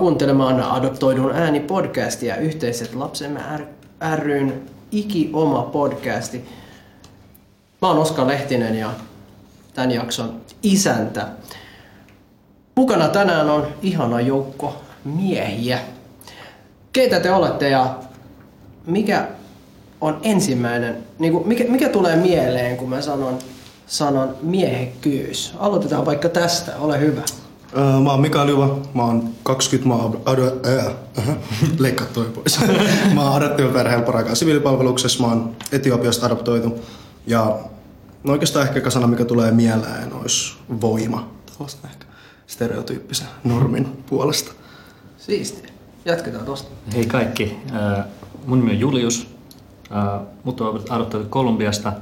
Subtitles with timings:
[0.00, 3.40] Kuuntelemaan Adoptoidun ääni podcastia, yhteiset lapsemme
[4.16, 4.62] ryn
[4.92, 6.44] iki oma podcasti.
[7.82, 8.90] Mä oon Oskar Lehtinen ja
[9.74, 11.28] tämän jakson isäntä.
[12.74, 15.78] Mukana tänään on ihana joukko miehiä.
[16.92, 17.94] Keitä te olette ja
[18.86, 19.28] mikä
[20.00, 23.38] on ensimmäinen, niin kuin, mikä, mikä tulee mieleen, kun mä sanon,
[23.86, 25.54] sanon miehekkyys?
[25.58, 27.22] Aloitetaan vaikka tästä, ole hyvä.
[27.74, 30.20] Mä oon Mikael Juva, mä oon 20, mä oon
[30.68, 30.94] äh,
[31.78, 32.60] leikkaa toi pois.
[33.14, 36.78] mä oon adoptioperheen paraikaa siviilipalveluksessa, mä oon Etiopiasta adoptoitu.
[37.26, 37.58] Ja
[38.24, 41.28] no oikeastaan ehkä sana, mikä tulee mieleen, olisi voima.
[41.52, 42.06] Tällaista ehkä
[42.46, 44.52] stereotyyppisen normin puolesta.
[45.18, 45.70] Siistiä.
[46.04, 46.70] Jatketaan tosta.
[46.94, 47.56] Hei kaikki.
[48.46, 49.28] Mun nimi on Julius.
[50.44, 51.92] Mut on adoptoitu Kolumbiasta.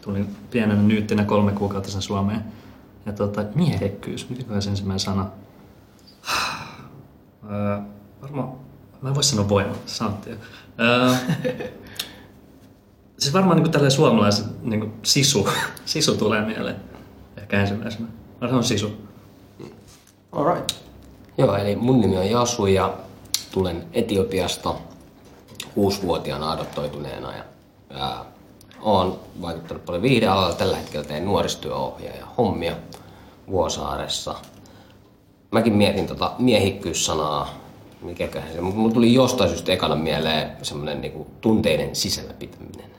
[0.00, 2.44] Tulin pienenä nyyttinä kolme kuukautta sen Suomeen
[3.08, 5.26] ja tota, miehekkyys, mikä olisi ensimmäinen sana?
[7.50, 7.78] Öö,
[8.22, 8.52] varmaan,
[9.02, 10.38] mä en voi sanoa voima, sanottiin.
[10.80, 11.14] Öö,
[13.18, 15.48] siis varmaan niin tälleen suomalaisen niin sisu,
[15.84, 16.76] sisu tulee mieleen
[17.36, 18.08] ehkä ensimmäisenä.
[18.40, 18.92] Mä sanon sisu.
[20.32, 20.72] Alright.
[21.38, 22.94] Joo, eli mun nimi on Jasu ja
[23.52, 24.74] tulen Etiopiasta
[25.74, 27.44] kuusivuotiaana adoptoituneena ja,
[27.90, 28.24] ja
[28.80, 30.54] olen vaikuttanut paljon viihdealalla.
[30.54, 32.76] Tällä hetkellä teen nuoristyöohjaaja hommia
[33.50, 34.34] Vuosaaressa.
[35.50, 37.54] Mäkin mietin tota miehikkyyssanaa,
[38.02, 42.90] mikäköhän se, mulla tuli jostain syystä ekana mieleen semmoinen niinku tunteiden sisällä pitäminen.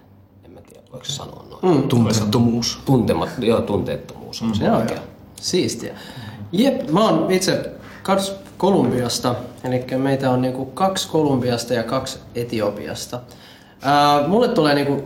[0.45, 1.78] En mä tiedä, voiko se sanoa noin.
[1.78, 2.80] Mm, tunteettomuus.
[2.86, 5.00] Tuntemat, joo, tunteettomuus on mm, se joo, joo.
[5.36, 5.95] Siistiä.
[6.52, 7.72] Jep, mä oon itse
[8.03, 13.19] kaksi Kolumbiasta, eli meitä on niinku kaksi Kolumbiasta ja kaksi Etiopiasta.
[13.81, 15.03] Ää, mulle tulee niinku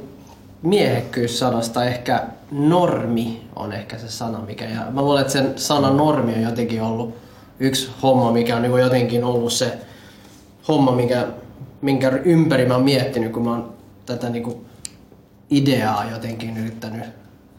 [0.61, 2.23] miehekkyys-sanasta ehkä
[2.53, 4.65] normi on ehkä se sana, mikä...
[4.65, 7.15] Ja mä luulen, että sen sana normi on jotenkin ollut
[7.59, 9.77] yksi homma, mikä on niin jotenkin ollut se
[10.67, 11.27] homma, mikä,
[11.81, 13.73] minkä ympäri mä oon miettinyt, kun mä oon
[14.05, 14.65] tätä niin kuin
[15.49, 17.03] ideaa jotenkin yrittänyt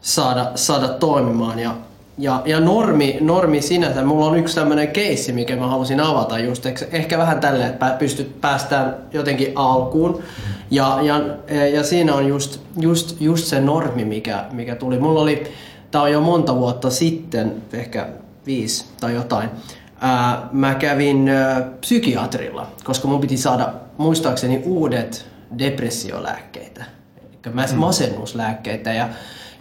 [0.01, 1.59] saada, saada toimimaan.
[1.59, 1.75] Ja,
[2.19, 6.67] ja, ja normi, normi sinänsä, mulla on yksi tämmöinen keissi, mikä mä halusin avata just,
[6.67, 10.23] ehkä, ehkä vähän tälleen, että pystyt päästään jotenkin alkuun.
[10.71, 11.21] Ja, ja,
[11.73, 14.99] ja siinä on just, just, just se normi, mikä, mikä tuli.
[14.99, 15.45] Mulla oli,
[15.91, 18.09] tää on jo monta vuotta sitten, ehkä
[18.47, 19.51] viisi tai jotain,
[20.01, 25.27] ää, mä kävin ää, psykiatrilla, koska mun piti saada muistaakseni uudet
[25.59, 26.85] depressiolääkkeitä,
[27.27, 27.79] eli mm.
[27.79, 28.93] masennuslääkkeitä.
[28.93, 29.09] Ja,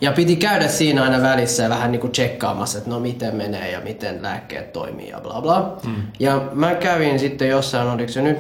[0.01, 3.71] ja piti käydä siinä aina välissä ja vähän niin kuin tsekkaamassa, että no miten menee
[3.71, 5.77] ja miten lääkkeet toimii ja bla bla.
[5.85, 5.95] Mm.
[6.19, 8.37] Ja mä kävin sitten jossain, oliko se nyt,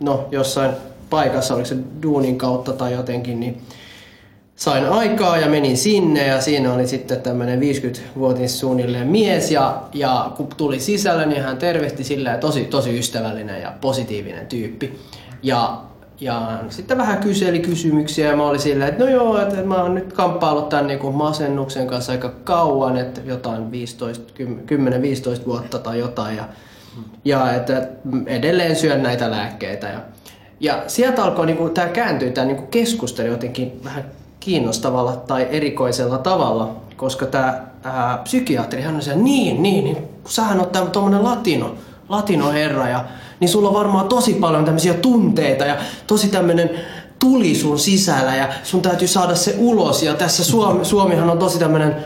[0.00, 0.70] no jossain
[1.10, 3.62] paikassa, oliko se duunin kautta tai jotenkin, niin
[4.56, 10.32] sain aikaa ja menin sinne ja siinä oli sitten tämmöinen 50-vuotias suunnilleen mies ja, ja
[10.36, 15.00] kun tuli sisälle, niin hän tervehti sillä tosi, tosi ystävällinen ja positiivinen tyyppi.
[15.42, 15.82] Ja,
[16.20, 19.94] ja sitten vähän kyseli kysymyksiä ja mä olin silleen, että no joo, että mä oon
[19.94, 26.36] nyt kamppaillut tämän niin kuin masennuksen kanssa aika kauan, että jotain 10-15 vuotta tai jotain.
[26.36, 26.44] Ja,
[27.24, 27.88] ja että
[28.26, 29.86] edelleen syön näitä lääkkeitä.
[29.86, 30.00] Ja
[30.60, 34.04] ja sieltä alkoi niinku, tämä kääntyä tämä niinku keskustelu jotenkin vähän
[34.40, 37.68] kiinnostavalla tai erikoisella tavalla, koska tämä
[38.22, 41.74] psykiatri, hän on se, niin, niin, niin, sähän oot tuommoinen latino,
[42.08, 43.04] latino herra ja
[43.40, 46.70] niin sulla on varmaan tosi paljon tämmöisiä tunteita ja tosi tämmöinen
[47.20, 50.02] tuli sun sisällä ja sun täytyy saada se ulos.
[50.02, 51.96] Ja tässä Suomi, Suomihan on tosi tämmöinen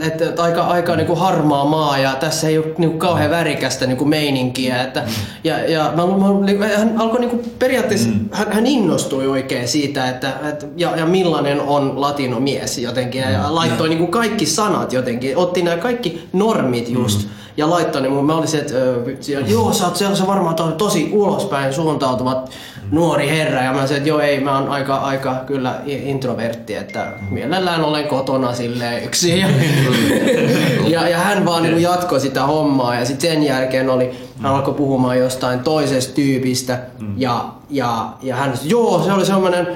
[0.00, 3.86] että aika, aika niin kuin harmaa maa ja tässä ei ole niin kuin kauhean värikästä
[3.86, 4.82] niin kuin meininkiä.
[4.82, 5.02] Että,
[5.44, 6.06] ja, ja mä,
[6.58, 8.28] mä, hän alkoi niin kuin periaatteessa, mm.
[8.32, 13.20] hän, hän innostui oikein siitä, että, että ja, ja millainen on latinomies jotenkin.
[13.20, 13.90] Ja, ja laittoi mm.
[13.90, 17.22] niin kuin kaikki sanat jotenkin, otti nämä kaikki normit just.
[17.22, 18.74] Mm ja laittoi, niin mä olisin, että
[19.48, 22.50] joo, sä oot se varmaan tosi ulospäin suuntautuvat
[22.90, 23.62] nuori herra.
[23.62, 28.08] Ja mä sanoin, että joo, ei, mä oon aika, aika kyllä introvertti, että mielellään olen
[28.08, 29.38] kotona silleen yksin.
[29.40, 29.48] Ja,
[30.88, 34.10] ja, ja hän vaan niin jatkoi sitä hommaa ja sitten sen jälkeen oli,
[34.42, 37.14] hän alkoi puhumaan jostain toisesta tyypistä mm.
[37.16, 39.66] ja, ja, ja hän sanoi, joo, se oli semmoinen...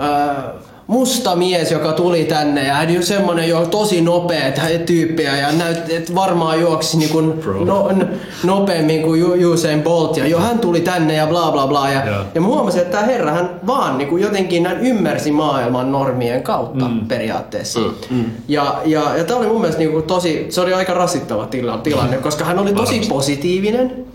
[0.00, 4.52] Äh, musta mies, joka tuli tänne ja hän semmonen jo tosi nopea
[4.86, 7.20] tyyppiä ja näytti, että varmaan juoksi niinku
[7.64, 7.90] no,
[8.44, 12.26] nopeammin kuin Usain Bolt ja jo hän tuli tänne ja bla bla bla ja, yeah.
[12.34, 16.88] ja mä huomasin, että tämä herra hän vaan niinku jotenkin hän ymmärsi maailman normien kautta
[16.88, 17.08] mm.
[17.08, 17.80] periaatteessa.
[17.80, 17.94] Mm.
[18.10, 18.24] Mm.
[18.48, 21.46] Ja, ja, ja tämä oli mun mielestä niinku tosi, se oli aika rasittava
[21.82, 24.07] tilanne, koska hän oli tosi positiivinen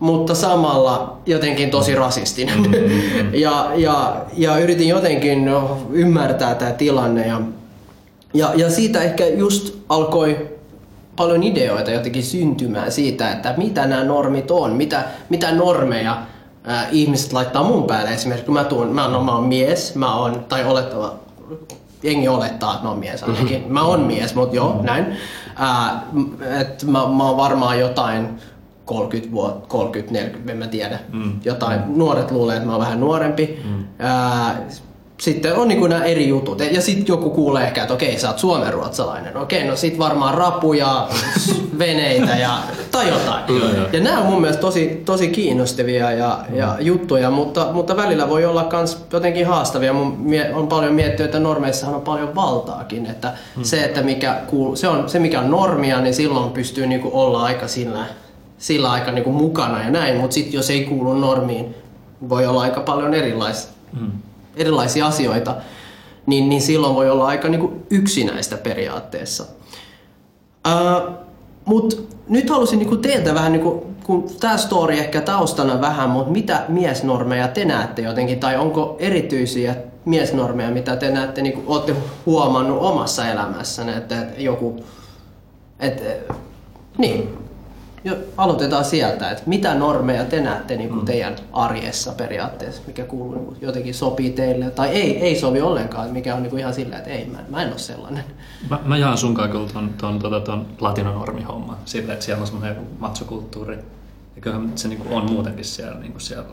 [0.00, 2.58] mutta samalla jotenkin tosi rasistinen.
[2.58, 5.50] Mm, mm, ja, ja, ja yritin jotenkin
[5.92, 7.40] ymmärtää tämä tilanne ja,
[8.34, 10.48] ja, ja siitä ehkä just alkoi
[11.16, 16.22] paljon ideoita jotenkin syntymään siitä, että mitä nämä normit on, mitä, mitä normeja
[16.64, 18.10] ää, ihmiset laittaa mun päälle.
[18.10, 21.14] Esimerkiksi kun mä tuun, mä, no, mä oon mies, mä oon, tai olettava,
[22.02, 23.64] jengi olettaa, että mä oon mies ainakin.
[23.68, 25.06] Mä oon mies, mutta joo, näin.
[25.56, 26.02] Ää,
[26.60, 28.28] et mä, mä oon varmaan jotain
[28.90, 30.98] 30 vuotta, 30, 40, en mä tiedä.
[31.12, 31.32] Mm.
[31.44, 31.80] Jotain.
[31.86, 33.62] Nuoret luulee, että mä oon vähän nuorempi.
[33.64, 33.84] Mm.
[33.98, 34.56] Ää,
[35.20, 36.60] sitten on niin nämä eri jutut.
[36.70, 39.36] Ja sitten joku kuulee ehkä, että okei, sä oot suomenruotsalainen.
[39.36, 41.08] Okei, no sit varmaan rapuja,
[41.78, 42.58] veneitä ja,
[42.90, 43.44] tai jotain.
[43.92, 48.44] ja nämä on mun mielestä tosi, tosi kiinnostavia ja, ja juttuja, mutta, mutta välillä voi
[48.44, 49.92] olla myös jotenkin haastavia.
[49.92, 53.06] Mun mie- on paljon miettinyt, että normeissahan on paljon valtaakin.
[53.06, 53.64] Että hmm.
[53.64, 57.42] se, että mikä kuul- se, on, se, mikä on normia, niin silloin pystyy niinku olla
[57.42, 58.04] aika sillä,
[58.60, 60.16] sillä aika niinku mukana ja näin.
[60.16, 61.74] Mutta sitten jos ei kuulu normiin,
[62.28, 63.72] voi olla aika paljon erilaista.
[63.98, 64.10] Hmm
[64.56, 65.56] erilaisia asioita,
[66.26, 69.44] niin, niin silloin voi olla aika niin kuin yksinäistä periaatteessa.
[71.64, 71.96] Mutta
[72.28, 76.32] nyt halusin niin kuin teiltä vähän, niin kuin, kun tämä story ehkä taustana vähän, mutta
[76.32, 81.96] mitä miesnormeja te näette jotenkin, tai onko erityisiä miesnormeja, mitä te näette, niin kuin, olette
[82.26, 84.84] huomannut omassa elämässänne, että, että joku,
[85.80, 86.04] että,
[86.98, 87.38] niin,
[88.04, 91.06] jo, aloitetaan sieltä, että mitä normeja te näette niin kuin mm.
[91.06, 96.10] teidän arjessa periaatteessa, mikä kuuluu niin kuin jotenkin sopii teille, tai ei, ei sovi ollenkaan,
[96.10, 98.24] mikä on niin kuin ihan sillä, että ei, mä, mä en ole sellainen.
[98.70, 102.76] Mä, mä jaan sun kyllä ton, ton, ton, ton latinonormihomman, sillä, että siellä on semmoinen
[102.98, 103.76] matsokulttuuri,
[104.36, 106.48] ja kyllähän se niin kuin on muutenkin siellä, niin kuin siellä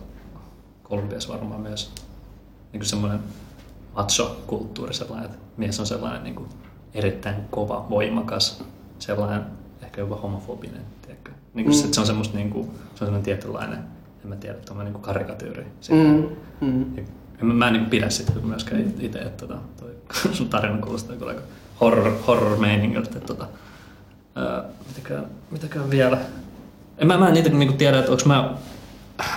[0.84, 1.92] Kolumbiassa varmaan myös
[2.72, 3.20] niin kuin semmoinen
[3.96, 6.50] macho-kulttuuri, sellainen, että mies on sellainen niin kuin
[6.94, 8.64] erittäin kova, voimakas,
[9.00, 9.42] sellainen
[9.82, 10.97] ehkä jopa homofobinen
[11.58, 11.92] niin kuin, mm.
[11.92, 13.80] se on semmoista niin kuin, se on semmoinen tietynlainen,
[14.24, 15.66] en mä tiedä, tämmöinen niin karikatyyri.
[15.92, 16.26] Mm.
[16.62, 17.06] Mm.
[17.42, 19.96] mä, mä en niin pidä sitä myöskään itse, että tota, toi
[20.38, 21.44] sun tarina kuulostaa kyllä aika
[21.82, 23.10] horror, horror meiningiltä.
[23.16, 23.48] Että, tota,
[24.36, 26.18] ää, mitäkään, mitäkään vielä.
[26.98, 28.54] En mä, mä en niitä niin kuin tiedä, että onko mä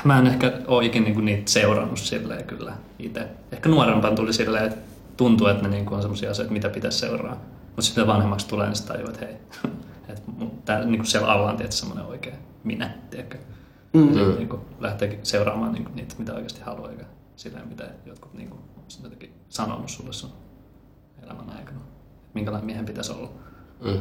[0.05, 3.29] mä en ehkä ole ikinä niinku niitä seurannut silleen kyllä itse.
[3.53, 4.79] Ehkä nuorempaan tuli silleen, että
[5.17, 7.37] tuntuu, että ne niinku on sellaisia asioita, mitä pitäisi seuraa.
[7.67, 9.35] Mutta sitten vanhemmaksi tulee, niin sitten tajuu, että hei,
[10.65, 12.35] tää, niin kuin siellä alla on tietysti semmoinen oikea
[12.65, 13.39] minä, tiedätkö?
[13.93, 14.09] Mm.
[14.09, 17.05] hmm niin kuin lähtee seuraamaan niin kuin niitä, mitä oikeasti haluaa, eikä
[17.37, 20.31] sitä, mitä jotkut niin kuin, on jotenkin sanonut sulle sun
[21.23, 21.81] elämän aikana.
[22.35, 23.29] Minkälainen miehen pitäisi olla.
[23.81, 23.97] Mm.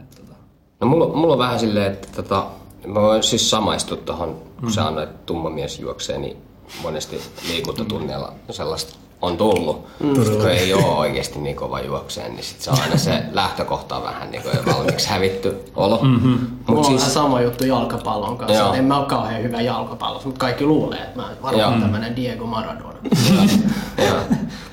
[0.00, 0.34] Et, tota.
[0.80, 2.46] No mulla, mulla on vähän silleen, että tota,
[2.86, 4.70] mä voin siis samaistua tuohon, kun mm.
[4.70, 6.36] sä annoit, että tumma mies juoksee, niin
[6.82, 9.86] monesti liikuntatunneilla sellaista on tullut.
[10.00, 10.14] Mm.
[10.14, 14.02] kun ei ole oikeasti niin kova juokseen, niin sit se on aina se lähtökohta on
[14.02, 15.98] vähän niin kuin valmiiksi hävitty olo.
[16.02, 16.30] Mm-hmm.
[16.30, 17.04] Mut Mulla siis...
[17.04, 18.58] on sama juttu jalkapallon kanssa.
[18.58, 18.74] Joo.
[18.74, 22.94] En mä ole kauhean hyvä jalkapallossa, mutta kaikki luulee, että mä varmaan tämmönen Diego Maradona.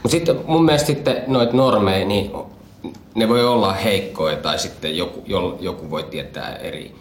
[0.03, 2.31] mutta sitten mun mielestä sitten noit normeja, niin
[3.15, 5.23] ne voi olla heikkoja tai sitten joku,
[5.59, 6.95] joku voi tietää eri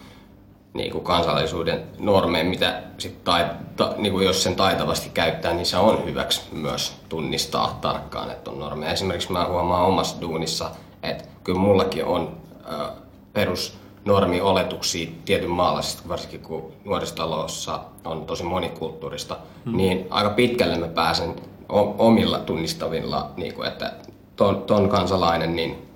[0.76, 3.44] niin kuin kansallisuuden normeja, mitä sit tai,
[3.76, 8.50] ta, niin kuin jos sen taitavasti käyttää, niin se on hyväksi myös tunnistaa tarkkaan, että
[8.50, 8.92] on normeja.
[8.92, 10.70] Esimerkiksi mä huomaan omassa duunissa,
[11.02, 12.36] että kyllä mullakin on
[13.32, 19.76] perusnormioletuksia tietyn maalaisista, varsinkin kun nuoristalossa on tosi monikulttuurista, hmm.
[19.76, 21.34] niin aika pitkälle mä pääsen
[21.98, 23.92] omilla tunnistavilla, niin kuin, että
[24.36, 25.88] ton, ton kansalainen niin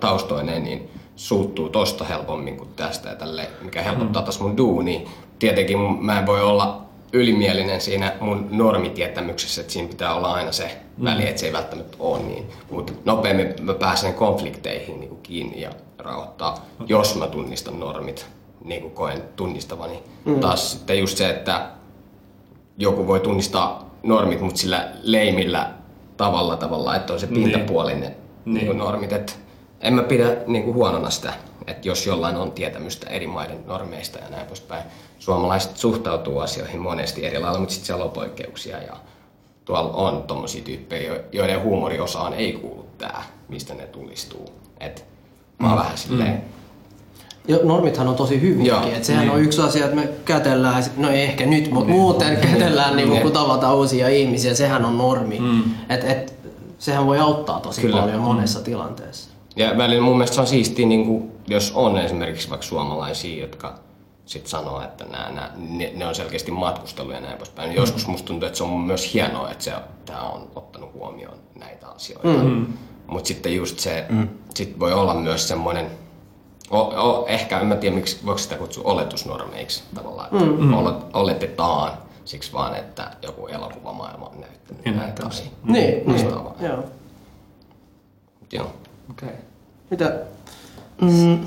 [0.00, 4.24] taustoinen, niin suuttuu tosta helpommin kuin tästä ja tälle, mikä helpottaa mm.
[4.24, 5.08] taas mun duuni.
[5.38, 10.80] Tietenkin mä en voi olla ylimielinen siinä mun normitietämyksessä, että siinä pitää olla aina se
[10.96, 11.04] mm.
[11.04, 12.46] väli, että se ei välttämättä ole niin.
[12.70, 16.86] Mutta nopeammin mä pääsen konflikteihin niin kuin kiinni ja rauhoittaa, okay.
[16.88, 18.26] jos mä tunnistan normit,
[18.64, 20.02] niin kuin koen tunnistavani.
[20.24, 20.40] Mm.
[20.40, 21.70] Taas sitten just se, että
[22.78, 25.70] joku voi tunnistaa normit, mutta sillä leimillä
[26.16, 27.50] tavalla tavalla, että on se niin.
[27.50, 28.54] pintapuolinen niin.
[28.54, 29.12] Niin kuin normit.
[29.12, 29.32] Että
[29.80, 31.32] en mä pidä niin kuin huonona sitä,
[31.66, 34.84] että jos jollain on tietämystä eri maiden normeista ja näin poispäin.
[35.18, 38.96] Suomalaiset suhtautuu asioihin monesti eri lailla, mutta sitten siellä on poikkeuksia ja
[39.64, 44.48] tuolla on tommosia tyyppejä, joiden huumoriosaan ei kuulu tää, mistä ne tulistuu.
[44.80, 45.04] Et
[45.58, 45.82] mä oon mm.
[45.82, 46.32] vähän silleen...
[46.32, 46.40] Mm.
[47.48, 48.94] Jo, normithan on tosi hyviäkin.
[48.94, 49.32] Et sehän niin.
[49.34, 52.00] on yksi asia, että me kätellään, no ei ehkä nyt, mutta niin.
[52.00, 54.54] muuten kätellään, niin, kun tavataan uusia ihmisiä.
[54.54, 55.40] Sehän on normi.
[55.40, 55.62] Mm.
[55.88, 56.34] Et, et,
[56.78, 58.00] sehän voi auttaa tosi Kyllä.
[58.00, 58.64] paljon monessa mm.
[58.64, 59.30] tilanteessa.
[59.56, 63.78] Ja välillä mun mielestä se on siistiä, niin kuin, jos on esimerkiksi vaikka suomalaisia, jotka
[64.26, 67.70] sitten sanoo, että nämä, nämä, ne, ne, on selkeästi matkusteluja ja näin poispäin.
[67.70, 67.76] Mm.
[67.76, 69.72] Joskus musta tuntuu, että se on myös hienoa, että se,
[70.04, 72.28] tämä on ottanut huomioon näitä asioita.
[72.28, 72.66] Mm-hmm.
[73.06, 74.28] Mutta sitten just se, mm.
[74.54, 75.86] sit voi olla myös semmoinen,
[76.70, 80.74] o, o, ehkä en mä tiedä, miksi, voiko sitä kutsua oletusnormeiksi tavallaan, että mm-hmm.
[81.12, 81.92] oletetaan
[82.24, 85.56] siksi vaan, että joku elokuvamaailma on näyttänyt näitä asioita.
[85.64, 86.28] Niin, niin.
[86.60, 86.84] Joo.
[88.52, 88.66] Joo.
[89.10, 89.28] Okei.
[89.28, 89.40] Okay.
[89.90, 90.20] Mitä?
[91.00, 91.38] Mm,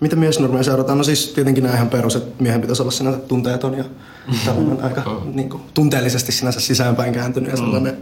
[0.00, 0.98] mitä miesnormeja seurataan?
[0.98, 3.84] No siis tietenkin nämä ihan perus, että miehen pitäisi olla sinänsä tunteeton ja
[4.44, 7.98] tällainen aika niin kuin, tunteellisesti sinänsä sisäänpäin kääntynyt ja sellainen,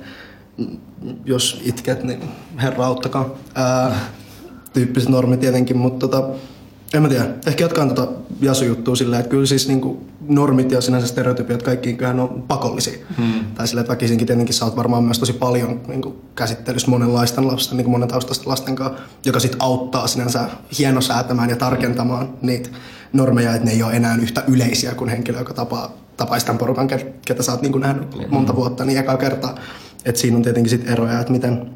[0.56, 0.78] mm,
[1.24, 2.20] jos itket, niin
[2.62, 3.30] herra auttakaa.
[3.54, 4.00] Ää,
[4.72, 6.28] tyyppiset normit tietenkin, mutta tota,
[6.94, 7.26] en mä tiedä.
[7.46, 12.20] Ehkä jatkaan tota Jasu-juttua silleen, että kyllä siis niinku normit ja sinänsä stereotypiat kaikki kyllähän
[12.20, 12.98] on pakollisia.
[13.16, 13.44] Hmm.
[13.54, 17.76] Tai silleen, että väkisinkin tietenkin sä oot varmaan myös tosi paljon niinku käsittelyssä monenlaisten lasten,
[17.76, 22.68] niinku monen taustaisten lasten kanssa, joka sitten auttaa sinänsä hienosäätämään ja tarkentamaan niitä
[23.12, 26.90] normeja, että ne ei ole enää yhtä yleisiä kuin henkilö, joka tapaa, tapaisi tämän porukan,
[26.90, 29.54] ke- ketä sä oot niinku nähnyt monta vuotta, niin ekaa kertaa.
[30.04, 31.70] Että siinä on tietenkin sit eroja, että miten,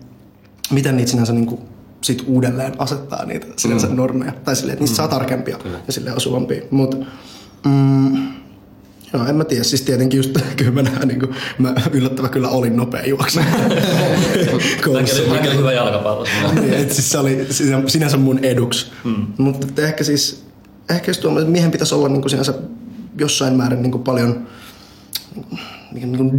[0.71, 1.61] miten niitä sinänsä niinku
[2.03, 3.97] sit uudelleen asettaa niitä sinänsä mm.
[3.97, 4.33] normeja.
[4.45, 5.79] Tai silleen, että niistä saa tarkempia Kyllä.
[5.87, 6.63] ja silleen osuvampia.
[6.71, 6.97] Mutta
[7.65, 8.29] mm,
[9.13, 9.65] joo, en mä tiedä.
[9.65, 13.41] Siis tietenkin just kyllä mä näen, niin kuin, mä yllättävä kyllä olin nopea juokse.
[15.31, 16.27] Mäkin oli hyvä jalkapallo.
[16.55, 17.47] niin, et siis se oli
[17.87, 18.87] sinänsä mun eduksi.
[19.05, 19.27] Mm.
[19.39, 20.45] Mutta ehkä siis,
[20.91, 22.55] ehkä just tuolla, miehen pitäisi olla niin kuin sinänsä
[23.19, 24.47] jossain määrin niin kuin paljon
[25.35, 25.61] niin kuin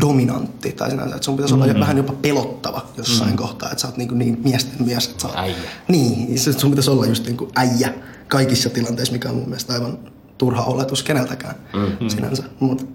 [0.02, 1.72] dominantti tai sinänsä, että sun pitäisi mm-hmm.
[1.72, 3.38] olla vähän jopa pelottava jossain mm-hmm.
[3.38, 5.08] kohtaa, että sä oot niin, kuin niin miesten mies.
[5.08, 5.56] Että sä oot, Äijä.
[5.88, 7.94] Niin, sun pitäisi olla just niin kuin äijä
[8.28, 10.00] kaikissa tilanteissa, mikä on mun mielestä aivan
[10.38, 12.10] turha oletus keneltäkään mm-hmm.
[12.10, 12.86] sinänsä, mutta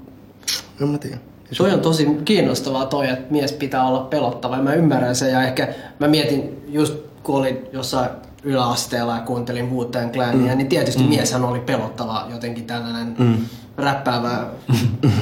[0.80, 1.18] en mä tiedä.
[1.58, 5.42] Toi on tosi kiinnostavaa toi, että mies pitää olla pelottava ja mä ymmärrän sen ja
[5.42, 8.10] ehkä mä mietin just kun olin jossain
[8.42, 10.58] yläasteella ja kuuntelin Wu-Tang Clania, mm.
[10.58, 11.08] niin tietysti mm.
[11.08, 13.36] mieshän oli pelottava jotenkin tällainen mm.
[13.76, 14.46] Räppäävä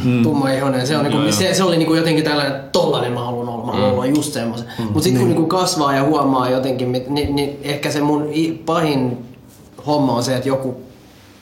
[0.05, 0.23] mm.
[0.23, 0.87] tummaihoinen.
[0.87, 3.91] Se, on niinku, se, se oli niinku jotenkin tällainen, tollainen mä haluan olla, mä haluan
[3.91, 3.95] mm.
[3.95, 4.69] olla just semmoisen.
[4.79, 4.85] Mm.
[4.85, 5.37] Mutta sitten kun niin.
[5.37, 8.29] niinku kasvaa ja huomaa jotenkin, niin, niin ehkä se mun
[8.67, 9.25] pahin
[9.87, 10.83] homma on se, että joku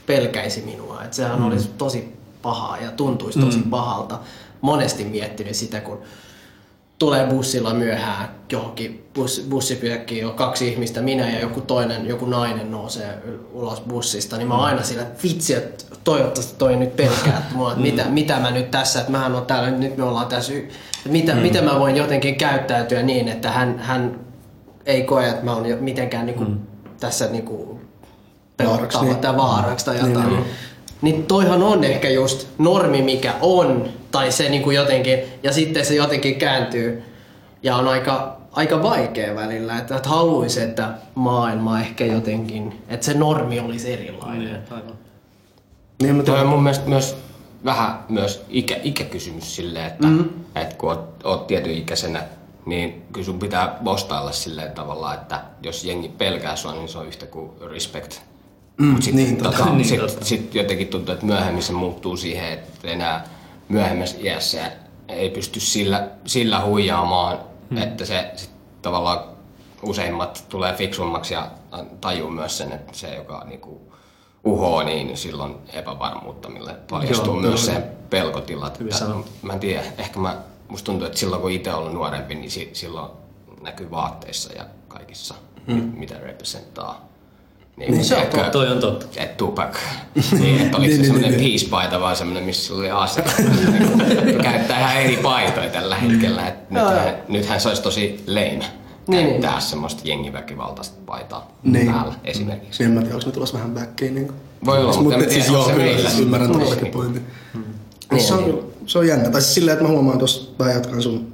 [0.06, 1.02] pelkäisi minua.
[1.04, 1.46] Että sehän mm.
[1.46, 3.70] olisi tosi pahaa ja tuntuisi tosi mm.
[3.70, 4.18] pahalta.
[4.60, 5.98] Monesti miettinyt sitä, kun
[7.02, 12.70] tulee bussilla myöhään johonkin bus, bussipyökkiin, on kaksi ihmistä, minä ja joku toinen, joku nainen
[12.70, 13.18] nousee
[13.52, 17.82] ulos bussista, niin mä oon aina sillä, vitsi, että toivottavasti toi nyt pelkää mua, että
[17.82, 20.74] mitä, mitä mä nyt tässä, että mähän on täällä, nyt me ollaan tässä, että
[21.08, 21.40] mitä, mm.
[21.40, 24.20] mitä mä voin jotenkin käyttäytyä niin, että hän, hän
[24.86, 26.58] ei koe, että mä oon mitenkään niin kuin, mm.
[27.00, 27.80] tässä niin kuin,
[28.56, 29.16] pelottava niin.
[29.16, 30.14] tai vaaraksi tai jotain.
[30.14, 30.44] Niin, niin.
[31.02, 35.86] Niin toihan on ehkä just normi, mikä on, tai se niin kuin jotenkin, ja sitten
[35.86, 37.02] se jotenkin kääntyy,
[37.62, 43.14] ja on aika, aika vaikea välillä, että, että haluaisi, että maailma ehkä jotenkin, että se
[43.14, 44.62] normi olisi erilainen.
[44.70, 44.94] Niin,
[46.02, 47.16] Niin, mutta on mun mielestä myös
[47.64, 50.30] vähän myös ikä, ikäkysymys silleen, että, mm-hmm.
[50.54, 52.22] että kun oot, oot tietyn ikäisenä,
[52.66, 57.06] niin kyllä sun pitää vastailla silleen tavalla, että jos jengi pelkää sua, niin se on
[57.06, 58.20] yhtä kuin respect.
[58.76, 62.52] Mm, Mutta sitten niin, tota, niin, sit, sit jotenkin tuntuu, että myöhemmin se muuttuu siihen,
[62.52, 63.24] että enää
[63.68, 64.72] myöhemmässä iässä
[65.08, 67.38] ei pysty sillä, sillä huijaamaan,
[67.70, 67.76] mm.
[67.76, 68.50] että se sit
[68.82, 69.18] tavallaan
[69.82, 71.50] useimmat tulee fiksummaksi ja
[72.00, 73.92] tajuu myös sen, että se, joka niinku
[74.44, 78.66] uhoo, niin silloin epävarmuutta, mille paljastuu Joo, myös se pelkotila.
[78.66, 78.84] Että,
[79.42, 80.36] mä en tiedä, ehkä mä,
[80.68, 83.10] musta tuntuu, että silloin kun itse ollut nuorempi, niin si, silloin
[83.60, 85.34] näkyy vaatteissa ja kaikissa,
[85.66, 85.74] mm.
[85.74, 87.11] mitä representtaa
[87.76, 88.50] niin, niin se on totta.
[88.50, 89.06] Toi on totta.
[89.16, 89.76] Et Tupac.
[90.38, 93.22] niin, että oliko se niin, semmoinen niin, peace-paita vai semmoinen, missä oli ase.
[94.42, 96.48] Käyttää ihan eri paitoja tällä hetkellä.
[96.48, 98.64] Et nythän, nythän se olisi tosi lame
[99.08, 99.62] niin, käyttää niin.
[99.62, 101.92] semmoista jengiväkivaltaista paitaa niin.
[101.92, 102.82] päällä esimerkiksi.
[102.82, 104.14] Niin, en mä tiedä, onko me tulossa vähän backiin.
[104.14, 104.32] Niin
[104.64, 107.26] Voi olla, mutta, mutta siis joo, kyllä, ymmärrän tuollakin pointin.
[107.54, 107.64] Hmm.
[108.12, 108.58] Niin, se, on, niin.
[108.86, 109.30] se on jännä.
[109.30, 111.32] Tai siis silleen, että mä huomaan tuossa, vähän jatkan sun,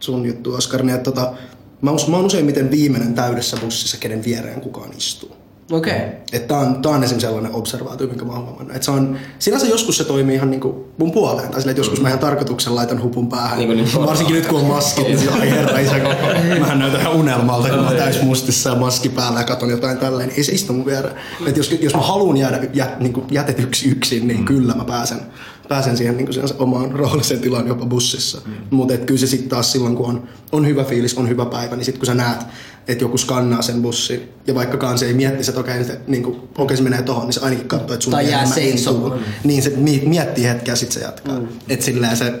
[0.00, 1.32] sun juttu Oskar, niin että tota,
[1.80, 5.36] mä, mä oon useimmiten viimeinen täydessä bussissa, kenen viereen kukaan istuu.
[5.70, 5.96] Okei.
[5.96, 6.08] Okay.
[6.32, 8.76] Että tää on, tää on esimerkiksi sellainen observaatio, minkä mä oon huomannut.
[8.76, 11.48] Että se on, sinänsä joskus se toimii ihan niinku mun puoleen.
[11.48, 13.58] Tai silleen, että joskus mä ihan tarkoituksella laitan hupun päähän.
[13.58, 16.14] Niin nyt Varsinkin nyt kun on maskit, niin ai herra isä, kun
[16.60, 19.98] mähän näytän ihan unelmalta, kun mä oon täys mustissa ja maski päällä ja katon jotain
[19.98, 20.28] tälleen.
[20.28, 21.14] Niin ei se istu mun viereen.
[21.46, 24.44] Että jos, jos mä haluan jäädä jä, niin jätetyksi yksin, niin mm.
[24.44, 25.20] kyllä mä pääsen
[25.68, 28.40] pääsen siihen niin kuin omaan roolisen tilaan jopa bussissa.
[28.46, 28.52] Mm.
[28.70, 31.84] Mutta kyllä se sitten taas silloin, kun on, on hyvä fiilis, on hyvä päivä, niin
[31.84, 32.40] sitten kun sä näet,
[32.88, 36.36] että joku skannaa sen bussin, ja vaikkakaan se ei miettisi, että okei, okay, niin kuin,
[36.58, 39.20] okay, se menee tohon, niin se ainakin katsoo, että sun tai jää seisomaan.
[39.44, 39.72] Niin se
[40.06, 41.40] miettii hetkeä, sitten se jatkaa.
[41.40, 41.48] Mm.
[41.68, 42.32] Että silleen se,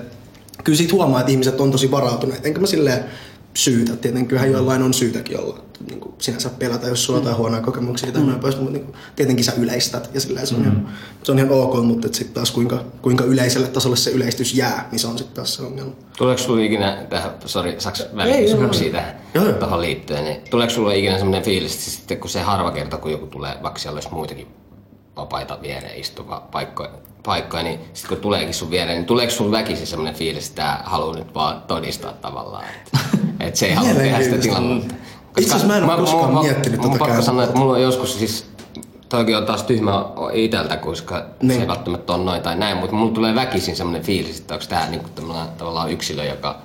[0.64, 2.46] kyllä siitä huomaa, että ihmiset on tosi varautuneet.
[2.46, 3.04] Enkä mä silleen
[3.56, 3.96] syytä.
[3.96, 7.62] Tietenkin kyllähän joillain on syytäkin olla niin kuin sinänsä pelätä, jos sulla on jotain huonoja
[7.62, 8.28] kokemuksia tai mm.
[8.28, 10.66] noin pois, mutta niin kuin, tietenkin sä yleistät ja sillä se on, mm.
[10.66, 10.88] ihan,
[11.22, 14.98] se on ihan ok, mutta sitten taas kuinka, kuinka yleiselle tasolle se yleistys jää, niin
[14.98, 15.92] se on sitten taas se ongelma.
[16.18, 21.42] Tuleeko sulla ikinä, tähän, sori, saaks välikysymyksiä tähän tuohon liittyen, niin tuleeko sulla ikinä semmoinen
[21.42, 24.46] fiilis, että sitten kun se harva kerta, kun joku tulee, vaikka siellä olisi muitakin
[25.16, 26.90] vapaita viereen istuva paikkoja,
[27.26, 30.80] paikkoja niin sitten kun tuleekin sun viereen, niin tuleeko sun väkisin semmoinen fiilis, että tämä
[30.84, 32.98] haluaa nyt vaan todistaa tavallaan, että,
[33.46, 34.94] että se ei halua tehdä sitä tilannetta.
[35.38, 38.18] Itse asiassa mä en ole koskaan mä, miettinyt tota pakko sanoa, että mulla on joskus
[38.18, 38.46] siis
[39.08, 41.52] Toikin on taas tyhmä iteltä, koska niin.
[41.54, 44.66] se ei välttämättä ole noin tai näin, mutta mulla tulee väkisin semmoinen fiilis, että onko
[44.68, 45.08] tämä niinku
[45.58, 46.58] tavallaan yksilö, joka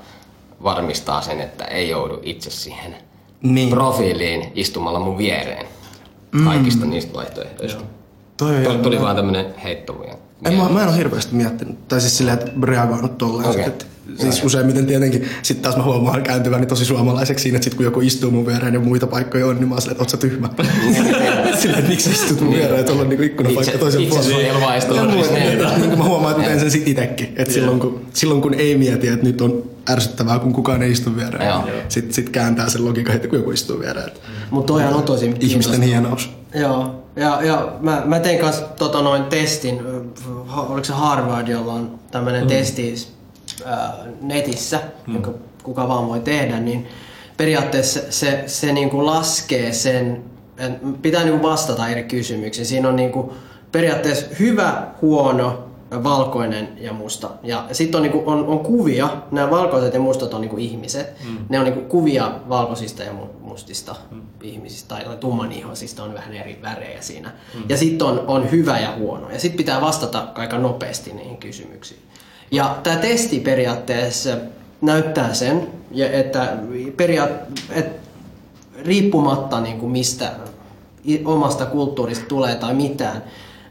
[0.63, 2.95] varmistaa sen, että ei joudu itse siihen
[3.41, 3.69] niin.
[3.69, 5.65] profiiliin istumalla mun viereen
[6.45, 7.83] kaikista niistä vaihtoehdoista.
[8.37, 10.05] Toi Tuli, tuli vaan tämmönen heitto.
[10.45, 13.49] En, mä, mä en ole hirveästi miettinyt, tai siis silleen, että reagoinut tolleen.
[13.49, 13.71] Okay.
[14.17, 18.01] Siis useimmiten tietenkin, sit taas mä huomaan kääntyväni tosi suomalaiseksi siinä, että sit kun joku
[18.01, 20.49] istuu mun viereen ja muita paikkoja on, niin mä oon silleen, että oot sä tyhmä.
[21.59, 24.75] silleen, että miksi istut mun viereen, että tuolla on niinku ikkunapaikka Itse- toisen itse puolella.
[24.75, 24.93] että
[25.65, 25.81] näin.
[25.81, 27.33] niin mä huomaan, että teen sen sit itekin.
[27.35, 31.15] Että silloin, kun, silloin kun ei mieti, että nyt on ärsyttävää, kun kukaan ei istu
[31.15, 31.63] viereen, Joo.
[31.89, 34.07] sit, sit kääntää sen logiikan, että kun joku istuu viereen.
[34.07, 34.19] Että
[34.51, 36.29] Mutta toihan on tosi Ihmisten hienous.
[36.55, 39.81] Joo, ja, ja mä, mä tein kanssa tota noin testin,
[40.55, 42.47] oliko se Harvard, jolla on tämmöinen mm.
[42.47, 42.95] testi
[43.65, 45.13] ää, netissä, mm.
[45.13, 45.31] jonka
[45.63, 46.87] kuka vaan voi tehdä, niin
[47.37, 50.23] periaatteessa se, se, se niinku laskee sen,
[51.01, 52.65] pitää niinku vastata eri kysymyksiin.
[52.65, 53.33] Siinä on niinku
[53.71, 55.63] periaatteessa hyvä, huono,
[56.03, 57.29] valkoinen ja musta.
[57.43, 61.13] Ja sitten on, niinku, on, on kuvia, nämä valkoiset ja mustat on niinku ihmiset.
[61.29, 61.37] Mm.
[61.49, 64.21] Ne on niinku kuvia valkoisista ja mu- mustista mm.
[64.43, 67.31] Ihmisistä tai tummanihoisista on vähän eri värejä siinä.
[67.53, 67.63] Mm.
[67.69, 69.29] Ja sitten on, on hyvä ja huono.
[69.29, 71.99] Ja sitten pitää vastata aika nopeasti niihin kysymyksiin.
[72.51, 74.37] Ja tämä testi periaatteessa
[74.81, 75.67] näyttää sen,
[76.11, 76.57] että,
[76.97, 77.31] periaat,
[77.71, 78.01] että
[78.85, 80.31] riippumatta niin kuin mistä
[81.25, 83.23] omasta kulttuurista tulee tai mitään,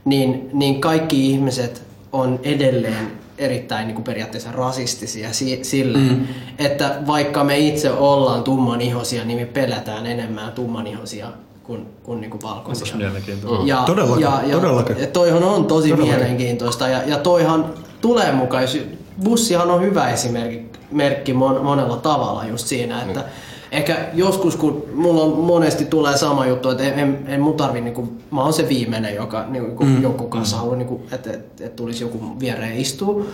[0.04, 6.26] niin, niin kaikki ihmiset on edelleen erittäin niin kuin periaatteessa rasistisia si- silleen, mm.
[6.58, 11.26] että vaikka me itse ollaan tummanihosia, niin me pelätään enemmän tummanihosia
[11.62, 12.84] kuin, kuin, niin kuin valkoisia.
[12.84, 13.66] Onpas mielenkiintoista.
[13.66, 14.98] Ja, Todellakin, ja, ja, todellakin.
[15.00, 16.18] Ja toihan on tosi Todellakin.
[16.18, 18.62] mielenkiintoista ja, ja toihan tulee mukaan.
[18.62, 18.78] jos-
[19.24, 23.24] Bussihan on hyvä esimerkki merkki mon, monella tavalla just siinä, että
[23.70, 27.80] ehkä joskus kun mulla on monesti tulee sama juttu, että en, en, en mun tarvi,
[27.80, 30.02] niinku, mä oon se viimeinen, joka niinku, mm.
[30.02, 33.24] joku kanssa haluaa, niinku, että, että, että tulisi joku viereen istua.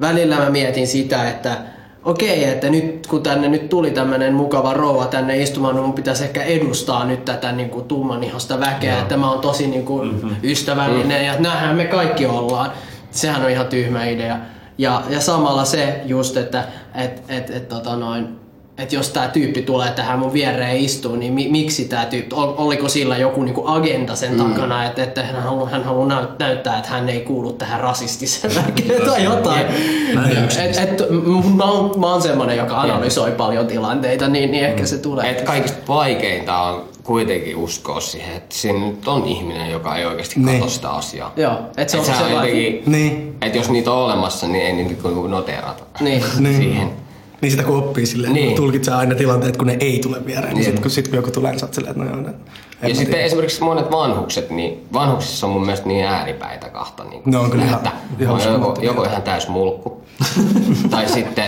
[0.00, 1.56] Välillä mä mietin sitä, että
[2.04, 6.24] okei, että nyt kun tänne nyt tuli tämmönen mukava rouva tänne istumaan, niin mun pitäisi
[6.24, 10.36] ehkä edustaa nyt tätä niin kuin tummanihasta väkeä, että mä oon tosi niin kuin mm-hmm.
[10.42, 11.26] ystävällinen mm.
[11.26, 12.72] ja näinhän me kaikki ollaan.
[13.10, 14.36] Sehän on ihan tyhmä idea.
[14.78, 18.43] Ja, ja samalla se just, että et, et, et, tota noin,
[18.78, 22.52] et jos tämä tyyppi tulee tähän mun viereen istuu, niin mi, miksi tämä tyyppi, ol,
[22.56, 24.38] oliko sillä joku niinku agenda sen mm.
[24.52, 29.02] takana, että, että hän haluaa hän halu näyttää, että hän ei kuulu tähän rasistiseen väkeen
[29.02, 29.66] tai jotain.
[30.14, 34.64] Mä Et, et, m- mä, oon, mä oon semmonen, joka analysoi paljon tilanteita, niin, niin
[34.64, 35.30] ehkä se tulee.
[35.30, 40.40] Et kaikista vaikeinta on kuitenkin uskoa siihen, että siinä nyt on ihminen, joka ei oikeasti
[40.40, 40.60] Niin.
[40.60, 41.32] katso sitä asiaa.
[41.36, 43.36] Joo, et se on- et se on vaan- jotenkin, Niin.
[43.42, 46.22] että jos niitä on olemassa, niin ei niitä kuin noterata Niin.
[46.38, 46.56] Niin.
[46.56, 46.90] siihen.
[47.44, 48.46] Niin sitä kun oppii silleen, Niin.
[48.46, 48.56] niin.
[48.56, 50.44] tulkitsee aina tilanteet, kun ne ei tule viereen.
[50.48, 50.54] Niin.
[50.54, 50.64] Niin.
[50.64, 52.28] Sitten kun, sit, kun joku tulee, niin sä oot silleen, että no joo, ne,
[52.82, 53.24] en Ja sitten tiedä.
[53.26, 57.04] esimerkiksi monet vanhukset, niin vanhuksissa on mun mielestä niin ääripäitä kahta.
[57.04, 60.02] Niin Ne on kyllä ihan- että ihan on joko, joko ihan täys mulkku,
[60.90, 61.44] tai sitten,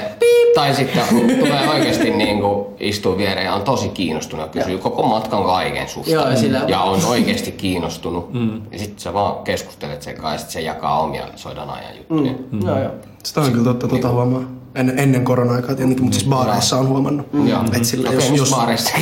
[0.55, 1.03] tai sitten
[1.39, 5.89] tulee oikeasti niin kuin istuu viereen ja on tosi kiinnostunut ja kysyy koko matkan kaiken
[5.89, 6.11] susta.
[6.13, 8.33] Joo, ja sillä- ja on oikeasti kiinnostunut.
[8.33, 8.61] Mm.
[8.73, 12.33] Ja sitten sä vaan keskustelet sen kanssa ja sit se jakaa omia soidan ajan juttuja.
[12.53, 12.67] Mm.
[12.67, 12.93] Joo, joo.
[13.25, 14.43] Sitä on kyllä totta, tuota huomaa.
[14.77, 17.27] En, ennen korona-aikaa tietenkin, mutta siis baareissa on huomannut.
[17.49, 17.65] Joo.
[17.65, 18.91] Että sillä, Okei, jos, jos, baareissa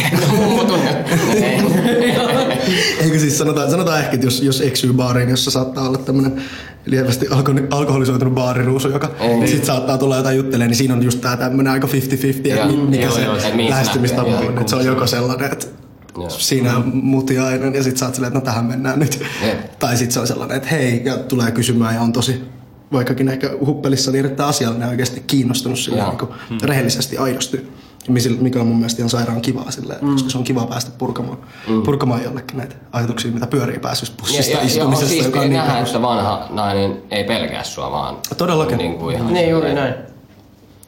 [3.00, 6.42] eikö siis sanotaan, sanotaan ehkä, että jos, jos eksyy baariin, jossa saattaa olla tämmöinen
[6.86, 9.48] lievästi alko- alkoholisoitunut baariruusu, joka Ei.
[9.48, 11.90] sit saattaa tulla jotain juttelemaan, niin siinä on just tää tämmöinen aika 50-50,
[12.48, 13.36] Joo, että mi- mikä joo, se joo,
[13.68, 14.58] lähestymistapa on.
[14.58, 15.66] Että se on joko sellainen, että
[16.16, 16.30] Joo.
[16.30, 19.22] siinä on mutiainen ja sit sä oot silleen, että no tähän mennään nyt.
[19.46, 19.78] Jep.
[19.78, 22.44] Tai sit se on sellainen, että hei, ja tulee kysymään ja on tosi
[22.94, 26.08] vaikkakin ehkä huppelissa niin erittäin asiallinen oikeasti kiinnostunut sille Joo.
[26.08, 26.30] niin kuin
[26.62, 27.68] rehellisesti aidosti.
[28.40, 30.12] Mikä on mun mielestä ihan sairaan kivaa silleen, mm.
[30.12, 31.82] koska se on kiva päästä purkamaan, mm.
[31.82, 35.40] purkamaan jollekin näitä ajatuksia, mitä pyörii pääsyssä Ja, bussista ja, ja on istumisesta, joka siistiä
[35.40, 35.88] on niin nähdä, perus.
[35.88, 38.78] että vanha nainen ei pelkää sua, vaan Todellakin.
[38.78, 39.94] Niin kuin ihan Niin juuri näin.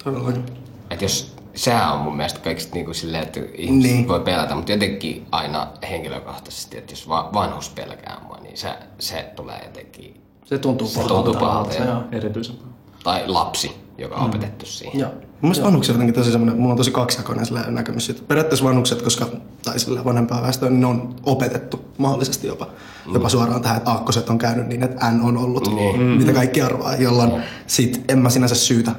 [0.05, 0.45] Todellakin.
[0.91, 3.83] Että jos sehän on mun mielestä kaikista niin kuin silleen, että ihmiset Niin.
[3.83, 4.09] niin.
[4.09, 9.33] voi pelätä, mutta jotenkin aina henkilökohtaisesti, että jos va- vanhus pelkää mua, niin se, se
[9.37, 11.87] tulee jotenkin, Se tuntuu Se tuntuu pahalta, joo.
[11.87, 12.03] joo.
[12.13, 12.57] Erityisen.
[13.05, 15.01] tai lapsi, joka on opetettu siihen.
[15.01, 15.11] Joo.
[15.11, 18.07] Mun mielestä vanhukset on jotenkin tosi semmoinen, mulla on tosi kaksijakoinen näkemys.
[18.07, 18.23] siitä.
[18.29, 19.27] Periaatteessa vanhukset, koska,
[19.65, 22.67] tai sillä vanhempaa väestöä, niin ne on opetettu mahdollisesti jopa,
[23.15, 26.01] jopa suoraan tähän, että aakkoset on käynyt niin, että N on ollut, Niin.
[26.01, 27.33] mitä kaikki arvaa, jolloin
[27.67, 28.93] sit en mä sinänsä syytä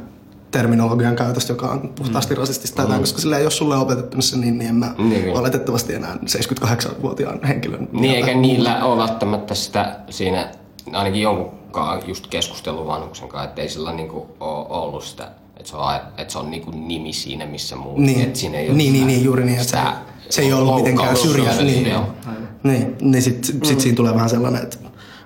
[0.52, 4.38] terminologian käytöstä, joka on puhtaasti rasistista tai jotain, koska sillä jos sulle on opetettu se
[4.38, 5.40] niin, niin en mä Niin, kyllä.
[5.40, 7.88] oletettavasti enää 78-vuotiaan henkilön.
[7.92, 10.52] Niin, eikä niillä ole välttämättä sitä siinä,
[10.95, 15.78] ainakin jonkunkaan just keskustelun vanhuksen kanssa, että ei sillä niinku ole ollut sitä, että se
[15.78, 17.97] on, että se on niinku nimi siinä missä muu.
[17.97, 19.93] Niin, että siinä ei ole niin, sitä- niin, niin, juuri niin, että sitä
[20.30, 21.62] se, se ei ollut mitenkään syrjää.
[21.62, 22.04] Niin, Joo.
[22.26, 23.80] niin, Niin, niin sit, sit mm.
[23.80, 24.78] siinä tulee vähän sellainen, että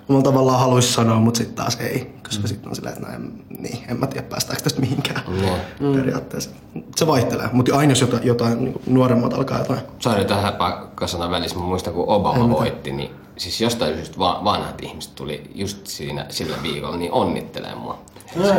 [0.10, 2.14] omalla tavallaan haluaisi sanoa, mutta sitten taas ei.
[2.32, 2.48] Koska mm.
[2.48, 5.22] sitten on silleen, että no en, niin, en mä tiedä päästäänkö tästä mihinkään
[5.80, 5.96] mm.
[5.96, 6.50] periaatteessa.
[6.96, 9.80] Se vaihtelee, mutta aina jos jotain, jotain niin nuoremmat alkaa jotain.
[10.00, 14.82] Sori tähän pakkasanan välissä, mä muistan kun Obama voitti, niin siis jostain syystä va- vanhat
[14.82, 18.00] ihmiset tuli just siinä sillä viikolla niin onnittelemaan mua.
[18.36, 18.56] No joo,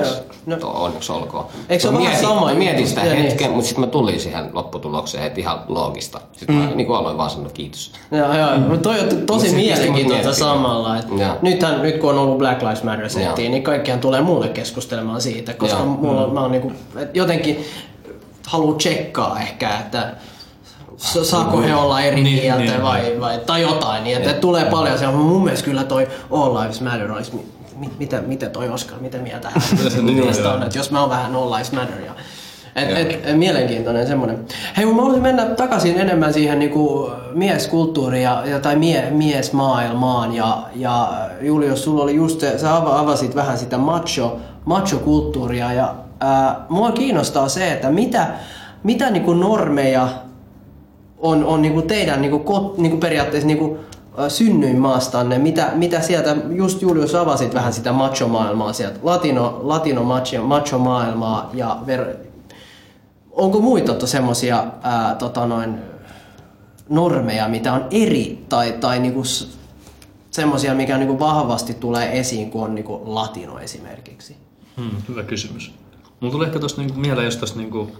[0.46, 0.56] no.
[0.62, 1.46] Onneksi olkoon.
[1.68, 3.24] Eikö se ole vähän mietin, sama mä mietin sitä Ja niin.
[3.24, 6.20] hetken, mutta sitten mä tulin siihen lopputulokseen, että ihan loogista.
[6.32, 6.62] Sitten mm.
[6.62, 7.92] mä niin aloin vaan sanoa kiitos.
[8.10, 8.58] Joo, joo.
[8.58, 8.78] Mm.
[8.78, 10.98] Toi on tosi Mut mut mielenkiintoista samalla.
[10.98, 13.08] Että nythän, nyt kun on ollut Black Lives Matter Joo.
[13.08, 15.86] settiä, niin kaikkiaan tulee mulle keskustelemaan siitä, koska Joo.
[15.86, 17.64] mulla, mä oon niinku, et jotenkin
[18.46, 20.12] haluan tsekkaa ehkä, että
[20.96, 24.40] sa- saako he olla eri Niin, mieltä niin, vai, vai, tai jotain, niin että, että
[24.40, 27.46] tulee paljon se, mun mielestä kyllä toi All Lives Matter olisi, mi-
[27.76, 29.62] mi- mitä, mitä toi Oscar, mitä mieltä hän
[30.04, 32.12] mielestä on, että jos mä oon vähän All Lives Matter ja
[32.76, 32.98] et, Joo.
[32.98, 34.38] et, et, mielenkiintoinen semmoinen.
[34.76, 40.34] Hei, mä haluaisin mennä takaisin enemmän siihen niinku mieskulttuuriin ja, ja, tai mie, miesmaailmaan.
[40.34, 45.72] Ja, ja Julius, sulla oli just se, sä ava- avasit vähän sitä macho, macho-kulttuuria.
[45.72, 48.26] Ja ää, mua kiinnostaa se, että mitä,
[48.82, 50.08] mitä niinku normeja
[51.18, 53.78] on, on niinku teidän niinku kot, niinku periaatteessa niinku,
[54.18, 60.42] ä, synnyinmaastanne, mitä, mitä sieltä, just Julius avasit vähän sitä macho-maailmaa sieltä, latino, latino macho,
[60.42, 62.06] macho-maailmaa ja ver,
[63.32, 64.66] onko muita semmoisia
[65.18, 65.74] tota noin,
[66.88, 69.22] normeja, mitä on eri tai, tai niinku
[70.30, 74.36] semmoisia, mikä niinku vahvasti tulee esiin, kun on niinku latino esimerkiksi?
[74.76, 75.74] Hmm, hyvä kysymys.
[76.20, 77.90] Mulla tuli ehkä tuosta niinku mieleen just tuosta niinku,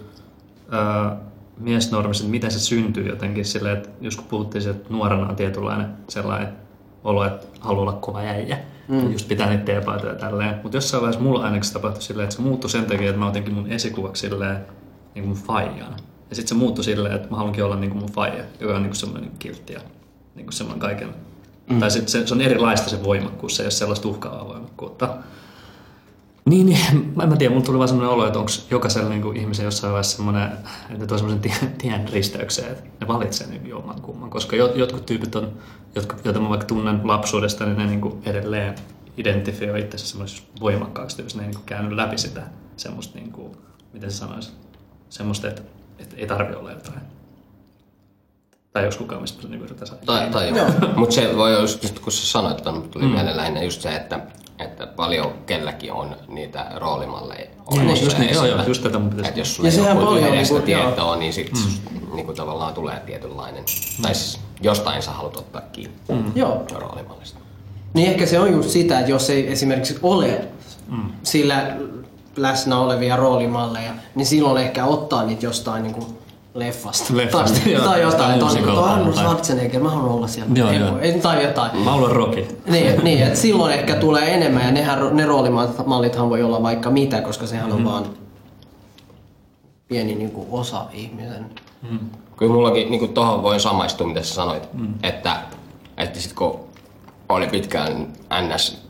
[1.59, 5.35] miesnormista, että miten se syntyy jotenkin silleen, että jos kun puhuttiin siitä, että nuorena on
[5.35, 6.49] tietynlainen sellainen
[7.03, 8.57] olo, että haluaa olla kova äijä.
[8.87, 9.11] Mm.
[9.11, 10.59] Just pitää niitä teepaitoja ja tälleen.
[10.63, 13.53] Mutta jossain vaiheessa mulla ainakin tapahtui silleen, että se muuttui sen takia, että mä otinkin
[13.53, 14.57] mun esikuvaksi silleen
[15.15, 15.97] niin mun faijana.
[16.29, 18.81] Ja sitten se muuttui silleen, että mä haluankin olla niin kuin mun faija, joka on
[18.81, 19.79] niin kuin semmoinen niin kiltti ja
[20.35, 21.15] niin kuin semmoinen kaiken.
[21.69, 21.79] Mm.
[21.79, 25.17] Tai sit se, se, on erilaista se voimakkuus, se ei ole sellaista uhkaavaa voimakkuutta.
[26.45, 29.67] Niin, niin mä en tiedä, mulla tuli vaan semmoinen olo, että onko jokaisella niinku ihmisellä
[29.67, 34.01] jossain vaiheessa semmoinen, että ne tuo semmoisen tien, tien risteykseen, että ne valitsee niin jomman
[34.01, 34.29] kumman.
[34.29, 35.51] Koska jot, jotkut tyypit on,
[35.95, 38.75] jotka, joita mä vaikka tunnen lapsuudesta, niin ne niinku edelleen
[39.17, 41.39] identifioi itsensä semmoisessa voimakkaaksi tyypistä.
[41.39, 42.41] Ne ei niinku käynyt läpi sitä
[42.77, 43.57] semmoista, niinku,
[43.93, 44.51] miten se sanoisi,
[45.13, 45.61] semmoista, että,
[45.99, 46.99] että ei tarvi olla jotain.
[48.73, 50.01] Tai jos kukaan mistä niinku yrittää saada.
[50.05, 50.67] Tai, tai joo.
[50.95, 53.09] Mutta se voi olla just, just kun sä sanoit mut tuli mm.
[53.09, 54.19] mieleen lähinnä just se, että,
[54.59, 58.03] että paljon kelläkin on niitä roolimalleja olemassa.
[58.03, 60.71] just niin, joo, joo, just tätä mun pitäisi- Että jos sulla Ja ei yhdestä niinku-
[60.71, 60.83] joo.
[60.85, 62.15] tietoa, niin sit mm.
[62.15, 63.63] niinku tavallaan tulee tietynlainen.
[64.01, 66.31] Tai siis jostain sä haluat ottaa kiinni mm.
[66.35, 66.65] Joo.
[66.71, 67.39] roolimallista.
[67.93, 70.47] Niin ehkä se on just sitä, että jos ei esimerkiksi ole
[70.87, 71.11] mm.
[71.23, 71.77] sillä
[72.35, 77.17] läsnä olevia roolimalleja, niin silloin ehkä ottaa niitä jostain niinku leffasta.
[77.17, 80.51] Leffasta, tai, joo, tai jotain, tuo Arnold tai- Schwarzenegger, mä haluan olla siellä.
[80.55, 80.99] Joo, ei, joo.
[80.99, 81.77] ei, tai jotain.
[81.77, 82.47] Mä haluan Rocky.
[82.67, 87.21] Niin, niin että silloin ehkä tulee enemmän ja nehän, ne roolimallithan voi olla vaikka mitä,
[87.21, 88.05] koska sehän on vaan
[89.87, 91.45] pieni niin kuin osa ihmisen.
[92.37, 94.93] Kyllä mullakin niin tuohon voin samaistua, mitä sä sanoit, mm.
[95.03, 95.41] että,
[95.97, 96.59] että sit kun
[97.29, 98.07] oli pitkään
[98.41, 98.83] NS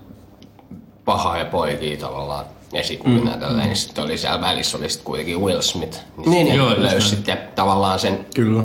[1.06, 2.46] pahaa ja poikia tavallaan
[2.76, 3.40] esikuvina mm.
[3.40, 6.00] tälleen, niin sitten oli siellä välissä oli sit kuitenkin Will Smith.
[6.18, 8.64] Niin, Niin, niin joo, joo, löysi sitten tavallaan sen Kyllä.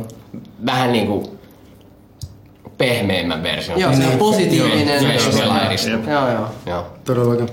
[0.66, 1.38] vähän niinku
[2.78, 3.80] pehmeämmän version.
[3.80, 5.04] Joo, se on positiivinen.
[5.04, 5.90] Joo, Joo, pelaajista.
[5.90, 6.48] Joo, joo.
[6.66, 6.86] Joo.
[7.04, 7.48] Todellakin.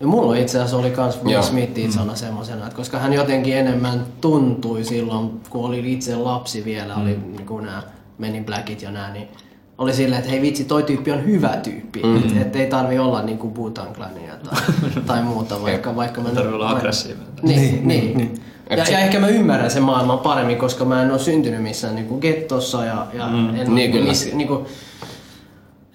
[0.00, 1.42] Ja mulla itse asiassa oli kans Will Joo.
[1.42, 6.96] Smith itsona semmosena, että koska hän jotenkin enemmän tuntui silloin, kun oli itse lapsi vielä,
[6.96, 7.82] oli niinku nää
[8.18, 9.28] Men in Blackit ja nää, niin
[9.78, 12.02] oli silleen, että hei vitsi, toi tyyppi on hyvä tyyppi.
[12.02, 12.16] Mm.
[12.16, 14.62] Että et ei tarvi olla niinku Clania tai,
[15.06, 16.28] tai muuta, vaikka, vaikka mä...
[16.28, 17.28] Ei tarvi olla aggressiivinen.
[17.42, 18.04] Niin, Niin, niin.
[18.04, 18.42] niin, niin.
[18.70, 22.18] Ja, ja, ehkä mä ymmärrän sen maailman paremmin, koska mä en ole syntynyt missään niinku
[22.18, 23.54] gettossa ja, ja mm.
[23.60, 24.08] en Niin, kyllä.
[24.08, 24.66] Miss, niinku,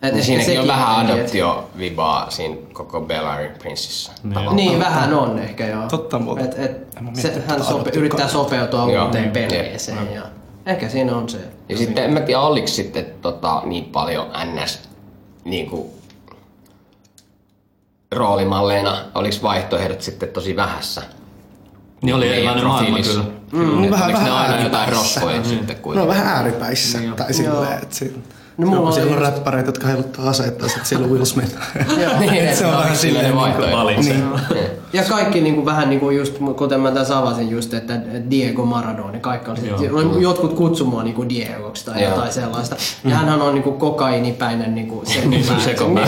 [0.01, 4.11] et Niin siinäkin on sekin vähän adoptio-vibaa siinä koko Bellary Princessa.
[4.29, 4.55] tavallaan.
[4.55, 5.87] Niin, vähän on ehkä joo.
[5.87, 6.45] Totta muuten.
[6.45, 9.05] Et, et, se, hän tota sope, yrittää sopeutua Joo.
[9.05, 9.31] uuteen Mm.
[9.31, 10.21] perheeseen ja
[10.67, 11.38] ehkä siinä on se.
[11.69, 14.80] Ja sitten en mä tiedä, oliko sitten tota, niin paljon NS
[15.45, 15.88] niin kuin,
[18.12, 21.01] roolimalleina, oliko vaihtoehdot sitten tosi vähässä?
[22.01, 23.23] Niin oli Meidän erilainen maailma kyllä.
[23.51, 25.19] Mm, vähän- oliko ne vähän aina jotain ääripäissä.
[25.19, 26.08] rosvoja sitten Ne on kuitenkin?
[26.15, 26.99] vähän ääripäissä.
[26.99, 27.95] Niin tai silleen, että
[28.58, 31.12] No, no, mulla siellä oli on just- räppäreitä, jotka heiluttaa aseita, ja sitten siellä on
[31.12, 31.56] Will Smith.
[32.20, 33.80] Niin, se on vähän silleen vaihtoehdot?
[33.80, 34.13] Valitse.
[34.13, 34.24] Niin.
[34.93, 38.65] Ja kaikki niin kuin, vähän niin kuin just, kuten mä tässä avasin just, että Diego
[38.65, 39.98] Maradona, kaikki oli, Joo.
[39.98, 42.10] oli jotkut kutsu mua niin kuin Diegoksi tai Joo.
[42.12, 42.76] jotain sellaista.
[43.06, 46.08] Ja hän on niin kuin kokainipäinen niin kuin Niin, se on sekopää.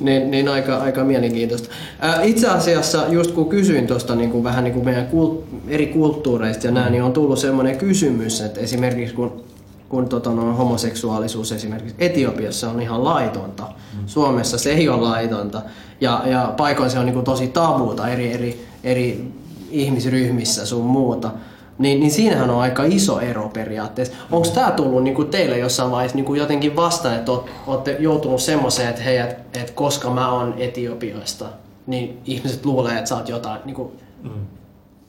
[0.00, 1.68] niin, niin aika, aika mielenkiintoista.
[2.00, 5.86] Ää, Itse asiassa just kun kysyin tuosta niin kuin vähän niin kuin meidän kult, eri
[5.86, 9.44] kulttuureista ja näin, niin on tullut semmoinen kysymys, että esimerkiksi kun
[9.88, 13.64] kun tota, no, homoseksuaalisuus esimerkiksi Etiopiassa on ihan laitonta.
[14.06, 15.62] Suomessa se ei ole laitonta.
[16.00, 19.32] Ja, ja paikoin se on niin kuin tosi tabuuta eri, eri, eri
[19.70, 21.30] ihmisryhmissä sun muuta.
[21.78, 24.14] Niin, niin siinähän on aika iso ero periaatteessa.
[24.30, 27.32] Onko tämä tullut niin kuin teille jossain vaiheessa niin kuin jotenkin vastaan, että
[27.66, 31.44] olette joutunut semmoiseen, että hei, et, et koska mä oon Etiopiasta,
[31.86, 33.88] niin ihmiset luulee, että sä oot jotain, niin kuin,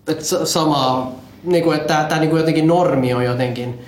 [0.07, 3.79] että sa- samaa, niin kuin, että tämä niin jotenkin normi on jotenkin,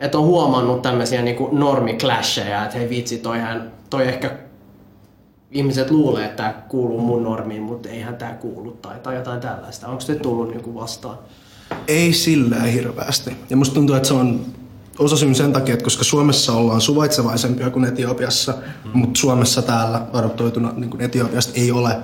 [0.00, 4.30] että on huomannut tämmöisiä niin kuin normiclasheja, että hei vitsi, toihan, toi ehkä
[5.50, 9.88] ihmiset luulee, että tämä kuuluu mun normiin, mutta eihän tämä kuulu tai, tai jotain tällaista.
[9.88, 11.18] Onko se tullut niin vastaan?
[11.88, 13.36] Ei sillä hirveästi.
[13.50, 14.46] Ja musta tuntuu, että se on
[14.98, 18.90] osasin sen takia, että koska Suomessa ollaan suvaitsevaisempia kuin Etiopiassa, mm.
[18.98, 21.96] mutta Suomessa täällä adoptoituna niin kuin Etiopiasta ei ole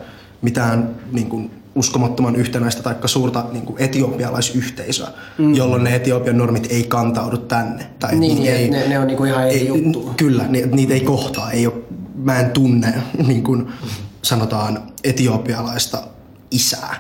[0.42, 5.08] mitään niin kuin, uskomattoman yhtenäistä tai suurta niin kuin etiopialaisyhteisöä,
[5.38, 5.54] mm.
[5.54, 7.87] jolloin ne Etiopian normit ei kantaudu tänne.
[7.98, 10.14] Tai Niin, niin, ne- ne on niinku ihan eri ei, juttu.
[10.16, 11.50] Kyllä, ni, niitä ei kohtaa.
[11.50, 11.74] Ei ole,
[12.14, 12.94] mä en tunne
[13.26, 13.68] niin kuin
[14.22, 16.02] sanotaan etiopialaista
[16.50, 16.94] isää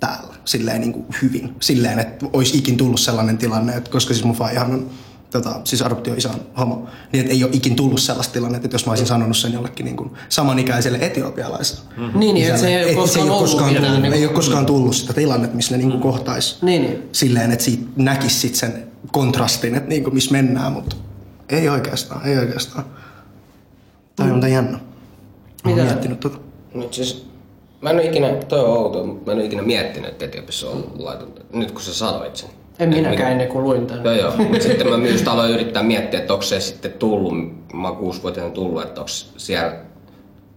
[0.00, 1.54] täällä silleen niin kuin hyvin.
[1.60, 4.90] Silleen, että olisi ikin tullut sellainen tilanne, että koska siis mun faihan on
[5.30, 8.86] tota, siis adoptioisä on homo, niin että ei ole ikin tullut sellaista tilannetta, että jos
[8.86, 11.82] mä olisin sanonut sen jollekin niin kuin samanikäiselle etiopialaiselle.
[12.14, 14.34] Niin, niin, että se ei ole koskaan ole ollut koskaan mitään tullut, niinku- ei ole
[14.34, 17.08] koskaan tullut sitä tilannetta, missä ne niin kuin kohtais Niin, niin.
[17.12, 20.96] silleen, että siitä näkisi sit sen kontrastin, että niin kuin missä mennään, mutta
[21.48, 22.84] ei oikeastaan, ei oikeastaan.
[24.16, 24.78] Tämä on muuten jännä.
[25.64, 25.82] Mitä?
[25.82, 26.38] miettinyt tota.
[26.74, 27.26] Nyt siis,
[27.80, 30.68] mä en ole ikinä, toi on outo, mutta mä en ole ikinä miettinyt, että Etiopiassa
[30.68, 31.40] on laitonta.
[31.52, 32.50] Nyt kun sä sanoit sen.
[32.80, 34.04] En Et minäkään ennen kuin luin tämän.
[34.04, 37.32] Joo joo, mutta sitten mä myös aloin yrittää miettiä, että onko se sitten tullut,
[37.72, 39.76] mä oon kuusivuotiaana tullut, että onko siellä,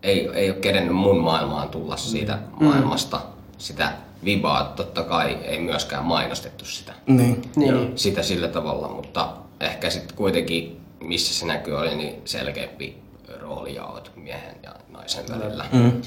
[0.03, 3.21] ei, ei ole kerennyt mun maailmaan tulla siitä maailmasta
[3.57, 3.91] sitä
[4.25, 7.41] vibaa, totta kai ei myöskään mainostettu sitä, Niin.
[7.55, 7.97] Niin, niin.
[7.97, 12.97] sitä sillä tavalla, mutta ehkä sitten kuitenkin, missä se näkyy, oli niin selkeämpi
[13.41, 15.65] roolijaot miehen ja naisen välillä.
[15.71, 16.01] Mm.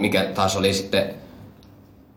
[0.00, 1.14] Mikä taas oli sitten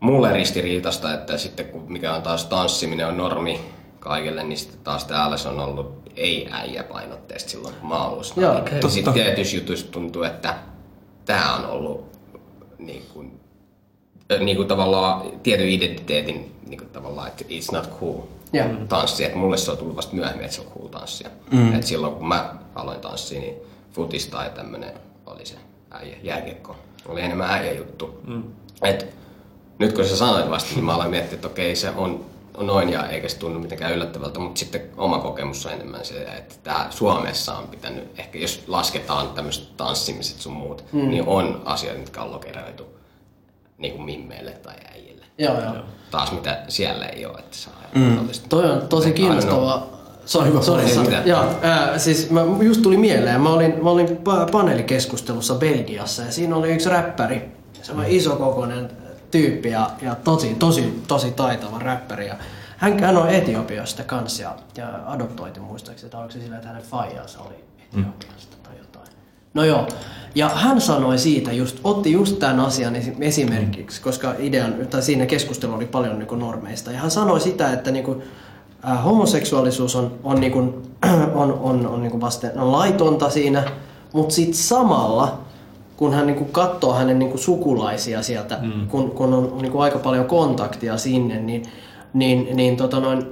[0.00, 3.60] mulle ristiriitasta, että sitten kun mikä on taas tanssiminen on normi
[4.00, 8.12] kaikille, niin sitten taas täällä se on ollut ei äijä painotteista silloin, kun mä oon
[8.12, 8.78] ollut Joo, okei.
[8.82, 10.54] Ja sitten tietyissä jutuissa tuntuu, että
[11.24, 12.18] tämä on ollut
[12.78, 13.40] niin kuin,
[14.40, 18.20] niin kuin tavallaan tietyn identiteetin niin kuin tavallaan, että it's not cool
[18.52, 18.66] Joo.
[18.88, 19.24] tanssi.
[19.24, 21.30] Että mulle se on tullut vasta myöhemmin, että se on cool tanssia.
[21.50, 21.74] Mm.
[21.74, 23.54] Et silloin kun mä aloin tanssia, niin
[23.92, 24.92] futis tai tämmönen
[25.26, 25.54] oli se
[25.90, 26.76] äijä, jääkiekko.
[27.06, 28.20] Oli enemmän äijä juttu.
[28.26, 28.42] Mm.
[28.82, 29.14] Et
[29.80, 32.88] nyt kun sä sanoit vasta, niin mä aloin miettiä, että okei se on, on noin
[32.88, 36.86] ja eikä se tunnu mitenkään yllättävältä, mutta sitten oma kokemus on enemmän se, että tää
[36.90, 41.08] Suomessa on pitänyt, ehkä jos lasketaan tämmöiset tanssimiset sun muut, mm.
[41.08, 42.86] niin on asioita, mitkä on lokeroitu
[43.78, 45.24] niin kuin mimmeille tai äijille.
[45.38, 45.74] Joo, joo.
[46.10, 48.28] Taas mitä siellä ei ole, että saa mm.
[48.48, 49.86] Toi on tosi kiinnostavaa.
[50.26, 51.16] Sorry, sorry, sorry.
[51.24, 56.32] Joo, ää, siis mä, just tuli mieleen, mä olin, mä olin pa- paneelikeskustelussa Belgiassa ja
[56.32, 57.50] siinä oli yksi räppäri,
[57.82, 58.90] semmoinen isokokoinen
[59.30, 62.26] tyyppi ja, ja tosi, tosi, tosi taitava räppäri.
[62.26, 62.34] Ja
[62.76, 66.82] hän, hän on Etiopiasta kanssa ja, ja adoptoitu muistaakseni, että oliko se sillä, että hänen
[66.82, 67.54] faijansa oli
[67.92, 69.06] Etiopiasta tai jotain.
[69.54, 69.88] No joo,
[70.34, 75.26] ja hän sanoi siitä just, otti just tämän asian esi- esimerkiksi, koska idean, tai siinä
[75.26, 76.92] keskustelu oli paljon niin kuin normeista.
[76.92, 78.22] Ja hän sanoi sitä, että niin kuin,
[78.88, 80.74] äh, homoseksuaalisuus on, on, niin kuin,
[81.34, 83.64] on, on, on, niin kuin vasten, on laitonta siinä,
[84.12, 85.38] mutta sitten samalla,
[86.00, 88.88] kun hän niin kuin katsoo hänen niin kuin sukulaisia sieltä, mm.
[88.88, 91.62] kun, kun on niin kuin aika paljon kontaktia sinne, niin,
[92.14, 93.26] niin, niin tota noin,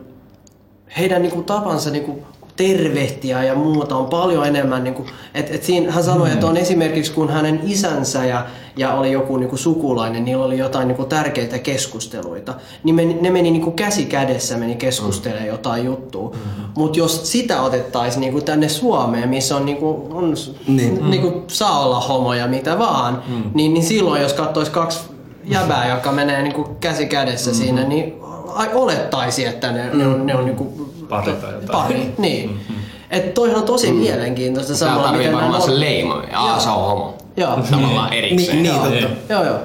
[0.98, 2.22] heidän niinku tapansa niinku
[2.59, 4.85] tervehtiä ja muuta on paljon enemmän.
[4.85, 9.12] Niinku, et, et siinä hän sanoi, että on esimerkiksi kun hänen isänsä ja, ja oli
[9.12, 14.05] joku niinku sukulainen, niillä oli jotain niinku tärkeitä keskusteluita, niin meni, ne meni niinku käsi
[14.05, 16.33] kädessä meni keskustelemaan jotain juttua.
[16.77, 20.35] Mutta jos sitä otettaisiin niinku tänne Suomeen, missä on, niinku, on
[20.68, 21.11] Niin.
[21.11, 23.23] niinku, saa olla homo ja mitä vaan,
[23.55, 25.01] niin, niin silloin jos katsoisi kaksi
[25.44, 27.64] jäbää, joka menee niinku käsi kädessä mm-hmm.
[27.64, 28.14] siinä, niin
[28.55, 31.83] ai- olettaisi, että ne, ne on, ne on niinku Pari tai jotain.
[31.83, 32.51] Pari, niin.
[32.51, 32.77] Mm-hmm.
[33.11, 36.23] Että toihan on tosi mielenkiintoista Tää samalla, tarvii miten varmaan se leima.
[36.33, 37.16] Aa, se on homo.
[37.37, 37.59] Joo.
[37.71, 38.62] Tavallaan erikseen.
[38.62, 39.33] Niin, niin totta.
[39.33, 39.59] Joo, joo.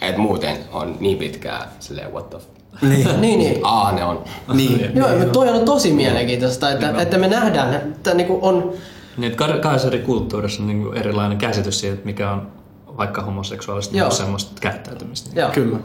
[0.00, 2.42] Et muuten on niin pitkää silleen what the f...
[2.82, 3.08] Niin.
[3.20, 3.60] Niin, niin.
[3.62, 4.24] Aa, ne on.
[4.54, 4.90] niin.
[4.94, 8.72] Joo, mutta toi on tosi mielenkiintoista, että, että me nähdään, että niinku on...
[9.16, 12.46] Niin, että ka- kahdessa eri kulttuurissa on niin erilainen käsitys siitä, että mikä on
[12.96, 14.10] vaikka homoseksuaalista Joo.
[14.10, 15.30] semmoista käyttäytymistä.
[15.30, 15.50] Niin Joo.
[15.50, 15.78] Kyllä.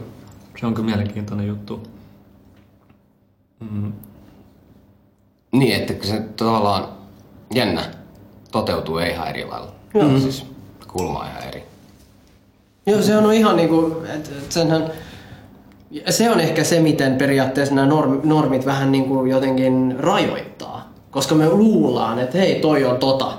[0.60, 1.82] Se on kyllä mielenkiintoinen juttu.
[5.52, 6.88] Niin, että se tavallaan
[7.54, 7.84] jännä
[8.52, 9.72] toteutuu ei ihan eri lailla.
[9.94, 10.18] Joo.
[10.18, 10.46] Siis
[10.88, 11.62] kulma on ihan eri.
[12.86, 14.90] Joo, se on ihan niinku, että et senhän...
[16.10, 20.92] Se on ehkä se, miten periaatteessa nämä norm, normit vähän niinku jotenkin rajoittaa.
[21.10, 23.32] Koska me luullaan, että hei, toi on tota.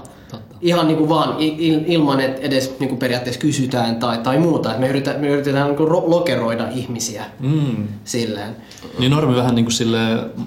[0.63, 4.37] Ihan niin kuin vaan il- il- ilman, että edes niin kuin periaatteessa kysytään tai, tai
[4.37, 4.71] muuta.
[4.73, 7.87] Et me, yritetään, me yritetään niin kuin ro- lokeroida ihmisiä Mm.
[8.03, 8.55] silleen.
[8.99, 9.97] Niin normi vähän niin kuin sille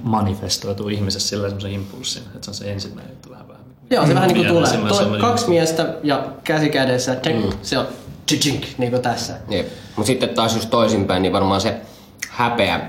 [0.03, 3.63] manifestoituu ihmisessä sille semmoisen impulssin, että se on se ensimmäinen juttu vähän vähän.
[3.91, 4.89] Joo, se vähän niin kuin tulee.
[4.89, 7.87] Toi, kaksi miestä ja käsi kädessä, tink, se on
[8.43, 9.35] tink, niin kuin tässä.
[9.49, 9.67] Jep.
[9.97, 11.75] Mutta sitten taas just toisinpäin, niin varmaan se
[12.29, 12.81] häpeä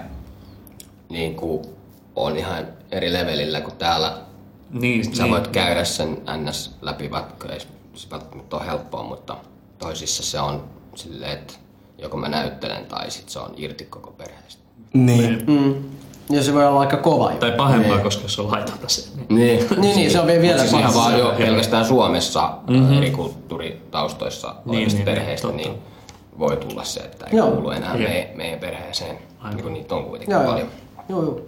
[1.09, 1.61] niin kuin
[2.15, 4.13] on ihan eri levelillä kuin täällä.
[4.71, 5.31] Niin, Sä niin.
[5.33, 7.59] voit käydä sen NS läpi, vaikka ei
[7.93, 9.37] se välttämättä ole helppoa, mutta
[9.79, 10.63] toisissa se on
[10.95, 11.53] silleen, että
[11.97, 14.61] joko mä näyttelen tai sit se on irti koko perheestä.
[14.93, 15.43] Niin.
[15.47, 15.75] Mm.
[16.29, 17.37] Ja se voi olla aika kova jo.
[17.37, 19.09] Tai pahempaa, koska jos on laitonta se.
[19.15, 19.27] Niin.
[19.29, 22.97] Niin, Niin, niin, se on vielä- vielä siis ihan vaan jo pelkästään Suomessa mm-hmm.
[22.97, 25.57] eri kulttuuritaustoissa olevista niin, perheistä, totta.
[25.63, 25.73] niin
[26.39, 27.51] voi tulla se, että ei Joo.
[27.51, 29.55] kuulu enää me, meidän perheeseen, Aivan.
[29.55, 30.51] niin kuin niitä on kuitenkin Joo, joo.
[30.51, 30.67] paljon.
[31.09, 31.39] joo, joo.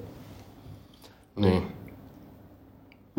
[1.36, 1.68] Niin.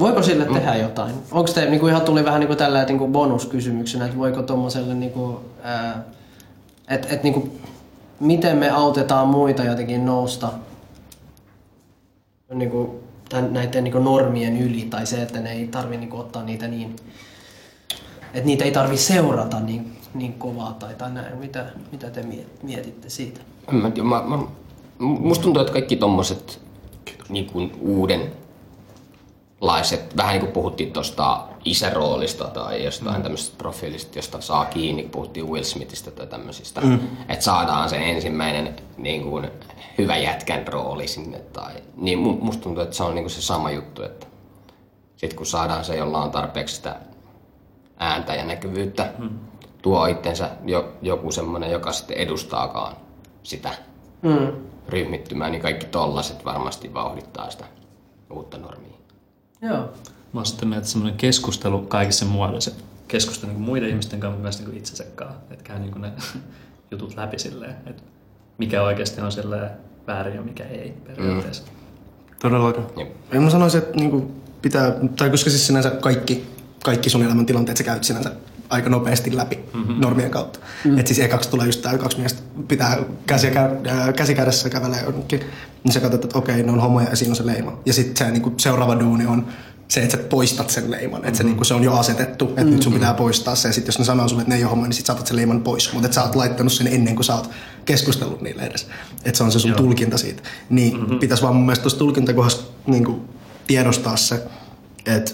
[0.00, 1.14] Voiko sille tehdä jotain?
[1.32, 4.42] Onko te, niin kuin ihan tuli vähän niin kuin tällä niin kuin bonuskysymyksenä, että voiko
[4.42, 6.04] tuommoiselle, niin kuin, ää,
[6.88, 7.60] että et, niin kuin,
[8.20, 10.52] miten me autetaan muita jotenkin nousta
[12.54, 12.90] niin kuin,
[13.28, 16.42] tämän, näiden niin kuin normien yli, tai se, että ne ei tarvi niin kuin, ottaa
[16.42, 16.96] niitä niin,
[18.34, 21.38] että niitä ei tarvi seurata niin, niin kovaa tai, tai näin.
[21.38, 23.40] Mitä, mitä te miet- mietitte siitä?
[23.70, 24.38] Mä, mä, mä,
[24.98, 26.60] musta tuntuu, että kaikki tommoset
[27.28, 27.72] niin kuin
[29.60, 33.22] uudenlaiset, vähän niin kuin puhuttiin tuosta isäroolista tai jostain mm.
[33.22, 37.00] tämmöisestä profiilista, josta saa kiinni, puhuttiin Will Smithistä tai tämmöisistä, mm.
[37.28, 39.50] että saadaan se ensimmäinen niin kuin,
[39.98, 41.38] hyvä jätkän rooli sinne.
[41.38, 44.26] Tai, niin mu- musta tuntuu, että se on niin kuin se sama juttu, että
[45.16, 46.96] sitten kun saadaan se, jolla on tarpeeksi sitä
[47.98, 49.30] ääntä ja näkyvyyttä, mm.
[49.82, 52.96] tuo itsensä jo, joku semmoinen, joka sitten edustaakaan
[53.42, 53.70] sitä
[54.22, 54.52] Mm.
[54.88, 57.64] ryhmittymää, niin kaikki tollaset varmasti vauhdittaa sitä
[58.30, 58.89] uutta normia.
[59.62, 59.92] Joo.
[60.32, 62.70] Mä oon sitten mieltä, että semmoinen keskustelu kaikissa muodoissa,
[63.08, 66.12] keskustelu niin muiden ihmisten kanssa, mutta myös niin itsensä kanssa, että käy niin ne
[66.90, 68.02] jutut läpi silleen, että
[68.58, 69.70] mikä oikeasti on silleen
[70.06, 71.62] väärin ja mikä ei periaatteessa.
[72.42, 72.84] Todellakin.
[72.96, 73.08] Jep.
[73.32, 74.30] Ja mä sanoisin, että niinku
[74.62, 76.46] pitää, tai koska siis sinänsä kaikki,
[76.84, 78.32] kaikki sun elämän tilanteet sä käyt sinänsä
[78.70, 80.00] aika nopeasti läpi mm-hmm.
[80.00, 80.58] normien kautta.
[80.84, 80.98] Mm.
[80.98, 85.40] Että siis ekaksi tulee just tää kaksi miestä pitää käsi, kä- käsi kädessä kävelee jonnekin,
[85.84, 87.78] niin sä katsot, että okei, ne on homoja ja siinä on se leima.
[87.86, 89.46] Ja sitten se niinku seuraava duuni on
[89.88, 91.24] se, että sä poistat sen leiman.
[91.24, 92.74] Että se, niinku, se on jo asetettu, että mm-hmm.
[92.74, 93.68] nyt sun pitää poistaa se.
[93.68, 95.36] Ja sitten jos ne sanoo sulle, että ne ei ole homoja, niin sit saatat sen
[95.36, 95.92] leiman pois.
[95.92, 97.50] Mutta sä oot laittanut sen ennen kuin sä oot
[97.84, 98.88] keskustellut niille edes.
[99.24, 100.42] Että se on se sun tulkinta siitä.
[100.70, 101.18] Niin mm-hmm.
[101.18, 103.24] pitäisi vaan mun mielestä tuossa tulkintakohdassa niinku,
[103.66, 104.42] tiedostaa se,
[105.06, 105.32] että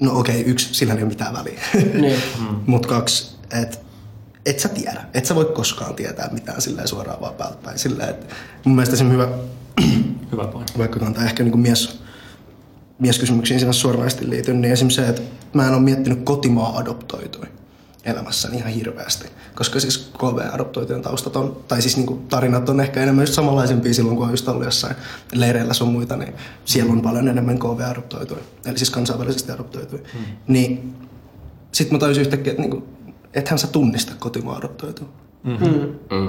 [0.00, 1.60] no okei, yksi, sillä ei ole mitään väliä.
[1.94, 2.22] Niin.
[2.66, 3.78] Mutta kaksi, että
[4.46, 5.04] et sä tiedä.
[5.14, 7.78] Et sä voi koskaan tietää mitään silleen suoraan vaan päältä päin.
[7.78, 8.34] Silleen, että
[8.64, 9.28] mun mielestä se hyvä,
[10.32, 10.78] Hyvä pointti.
[10.78, 12.00] vaikka kantaa ehkä niin mies,
[12.98, 15.22] mieskysymyksiin sinä suoranaisesti liityn, niin esimerkiksi se, että
[15.54, 17.46] mä en ole miettinyt kotimaa adoptoitui
[18.04, 19.28] elämässäni ihan hirveästi.
[19.54, 24.16] Koska siis KV-adoptoitujen taustat on, tai siis niinku tarinat on ehkä enemmän just samanlaisempia silloin,
[24.16, 24.96] kun on just ollut jossain
[25.32, 26.34] leireillä sun muita, niin
[26.64, 30.02] siellä on paljon enemmän KV-adoptoituja, eli siis kansainvälisesti adoptoituja.
[30.12, 30.22] Hmm.
[30.48, 30.94] Niin
[31.72, 32.84] sit mä tajusin yhtäkkiä, että niinku,
[33.34, 35.08] ethän sä tunnista kotimaa adoptoitua.
[35.44, 35.58] Mm.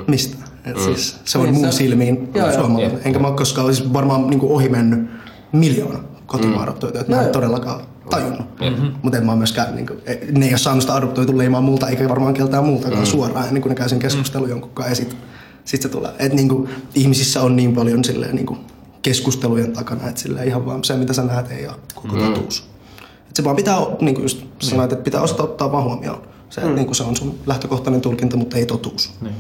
[0.08, 0.38] Mistä?
[0.66, 2.60] Et siis, se on Niin, mun se- silmiin Joo, joo.
[2.60, 3.02] suomalainen.
[3.06, 5.10] Enkä mä ole koskaan siis varmaan niinku ohi mennyt
[5.52, 6.64] miljoona kotimaan Mm.
[6.64, 7.02] adoptoitua.
[7.02, 8.60] Että mä en todellakaan tajunnut.
[8.60, 8.92] Mm-hmm.
[9.02, 12.10] Mutta en mä myöskään, niinku, e- ne ei ole saanut sitä adoptoitu leimaa multa, eikä
[12.10, 13.06] varmaan keltään muultakaan mm.
[13.06, 14.50] suoraan, ennen kuin ne käy sen keskustelun mm.
[14.50, 14.92] jonkun kanssa.
[14.92, 15.18] Ja sit,
[15.66, 16.12] sit se tulee.
[16.20, 18.58] Et niinku, ihmisissä on niin paljon silleen, niinku,
[19.02, 22.22] keskustelujen takana, että silleen ihan vaan se, mitä sä näet, ei ole koko mm.
[22.22, 22.70] totuus.
[23.30, 26.22] Et se vaan pitää, niin kuin just sanoit, että pitää osata ottaa vaan huomioon.
[26.50, 26.76] Se, mm.
[26.76, 29.14] niin kuin se on sun lähtökohtainen tulkinta, mutta ei totuus.
[29.22, 29.36] Niin.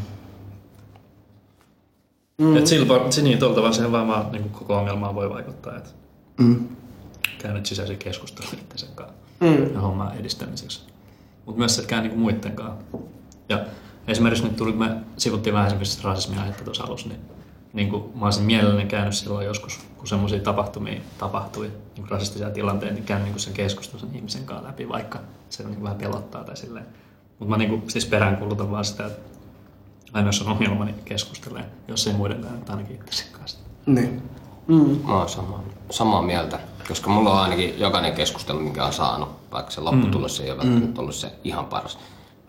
[2.38, 2.58] Mm.
[2.58, 5.89] Et sillä, se niin, tuolta vaan se vaan, vaan niin koko ongelmaan voi vaikuttaa, että
[6.39, 6.68] Mm.
[7.38, 9.74] Käynyt sisäisen keskustelun itsensä kanssa Mm.
[9.74, 10.82] ja homman edistämiseksi.
[11.45, 12.97] Mutta myös se, että käy niin muiden kanssa.
[13.49, 13.65] Ja
[14.07, 17.19] esimerkiksi nyt tuli, kun me sivuttiin vähän esimerkiksi rasismia aihetta tuossa alussa, niin,
[17.74, 22.49] niin kuin mä olisin mielelläni käynyt silloin joskus, kun semmoisia tapahtumia tapahtui, niin kuin rasistisia
[22.49, 25.19] tilanteita, niin käyn niin kuin sen keskustelun sen ihmisen kanssa läpi, vaikka
[25.49, 26.86] se niin kuin vähän pelottaa tai silleen.
[27.39, 29.19] Mutta mä niin kuin, siis peräänkuulutan vaan sitä, että
[30.13, 33.59] aina jos on ongelma, niin keskustelee, jos ei muiden kanssa, niin ainakin itse kanssa.
[33.86, 34.22] Niin.
[34.67, 34.99] Mm.
[35.07, 36.59] Mä oon samaa, samaa mieltä,
[36.92, 41.02] koska mulla on ainakin jokainen keskustelu, minkä on saanut, vaikka se lopputulos ei ole välttämättä
[41.02, 41.98] ollut se ihan paras,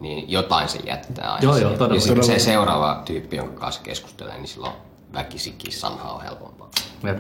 [0.01, 1.45] niin jotain se jättää aina.
[1.45, 1.95] Joo, joo, todella.
[1.95, 4.72] Ja sitten se seuraava tyyppi, jonka kanssa keskustelee, niin silloin
[5.12, 6.70] väkisikin somehow helpompaa.
[7.03, 7.14] Ja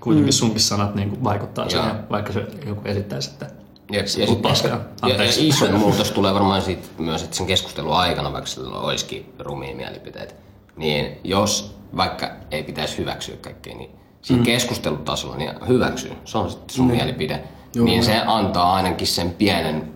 [0.00, 1.70] kuitenkin sunkin sanat niin kuin vaikuttaa Joo.
[1.70, 3.46] siihen, vaikka se joku esittäisi, että
[3.92, 4.78] Ja, ja, sit on paskaa.
[5.02, 9.34] ja, ja iso muutos tulee varmaan siitä myös, että sen keskustelun aikana, vaikka sillä olisikin
[9.38, 10.34] rumia mielipiteitä,
[10.76, 13.90] niin jos vaikka ei pitäisi hyväksyä kaikkea, niin
[14.24, 14.44] siinä mm.
[14.44, 16.12] keskustelutasolla, niin hyväksy.
[16.24, 16.92] Se on sitten sun mm.
[16.92, 17.44] mielipide.
[17.74, 19.94] Joo, niin se antaa ainakin sen pienen,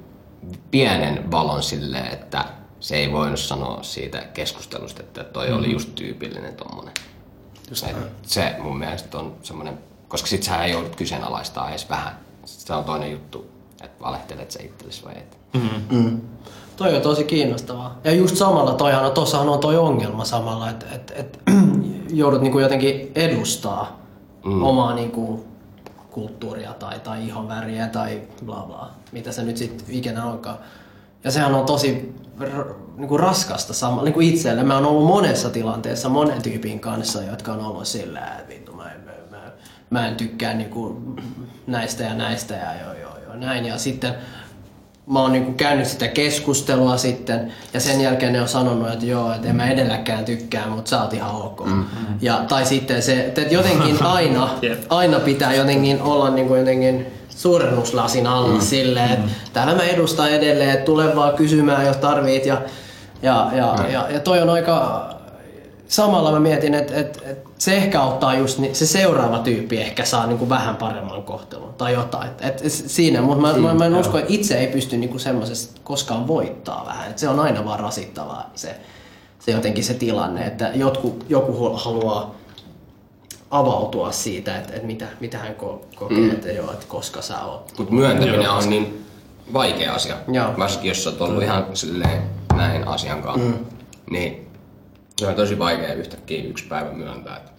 [0.71, 2.45] pienen valon sille, että
[2.81, 5.59] se ei voinut sanoa siitä keskustelusta, että toi mm.
[5.59, 6.95] oli just tyypillinen tommonen.
[7.71, 7.87] Just
[8.23, 12.19] se mun mielestä on semmoinen, koska sit sä joudut kyseenalaistaa edes vähän.
[12.45, 13.51] Se on toinen juttu,
[13.83, 15.39] että valehtelet se itsellesi vai et.
[15.55, 15.99] Mm.
[15.99, 16.21] Mm.
[16.77, 17.99] Toi on tosi kiinnostavaa.
[18.05, 21.39] Ja just samalla toihan tossahan on toi ongelma samalla, että et, et,
[22.11, 23.99] joudut niinku jotenkin edustaa
[24.49, 24.63] mm.
[24.63, 25.47] omaa niinku
[26.11, 30.59] kulttuuria tai, tai ihonväriä tai bla bla, mitä se nyt sitten ikinä onkaan.
[31.25, 34.63] Ja sehän on tosi r- niinku raskasta sama, niinku itselle.
[34.63, 38.93] Mä oon ollut monessa tilanteessa monen tyypin kanssa, jotka on ollut sillä, että vittu mä
[38.93, 39.43] en, mä, mä,
[39.91, 41.03] mä en tykkää niinku
[41.67, 43.65] näistä ja näistä ja joo joo joo näin.
[43.65, 44.15] Ja sitten
[45.09, 49.33] mä oon niinku käynyt sitä keskustelua sitten ja sen jälkeen ne on sanonut, että joo,
[49.33, 51.65] että en mä edelläkään tykkää, mutta sä oot ihan ok.
[51.65, 52.07] Mm-hmm.
[52.21, 54.49] Ja, tai sitten se, että jotenkin aina,
[54.89, 58.61] aina pitää jotenkin olla niinku jotenkin suurennuslasin alla mm.
[58.61, 62.47] silleen, että täällä mä edustan edelleen, että tule vaan kysymään, jos tarvit.
[62.47, 62.63] Ja,
[63.23, 63.93] ja, ja, mm.
[63.93, 65.09] ja, ja toi on aika
[65.89, 70.05] samalla mä mietin, että, että, että se ehkä auttaa just, niin se seuraava tyyppi ehkä
[70.05, 72.29] saa niin kuin vähän paremman kohtelun tai jotain.
[72.29, 75.21] Että, että siinä, mutta mä, mä, mä en usko, että itse ei pysty niin kuin
[75.21, 77.09] semmoisesta koskaan voittaa vähän.
[77.09, 78.81] Että se on aina vaan rasittavaa se,
[79.39, 82.35] se jotenkin se tilanne, että jotku, joku haluaa
[83.51, 86.31] avautua siitä, että, että mitä, mitä hän kokee, mm.
[86.31, 87.73] että, joo, että koska sä oot.
[87.79, 89.05] Mutta myöntäminen on niin
[89.53, 90.55] vaikea asia, Joo.
[90.59, 92.23] varsinkin jos sä oot ollut ihan silleen
[92.57, 93.49] näin asian kanssa.
[93.49, 93.65] Mm.
[94.11, 94.48] Niin
[95.19, 97.51] se on tosi vaikea yhtäkkiä yksi päivä myöntää, että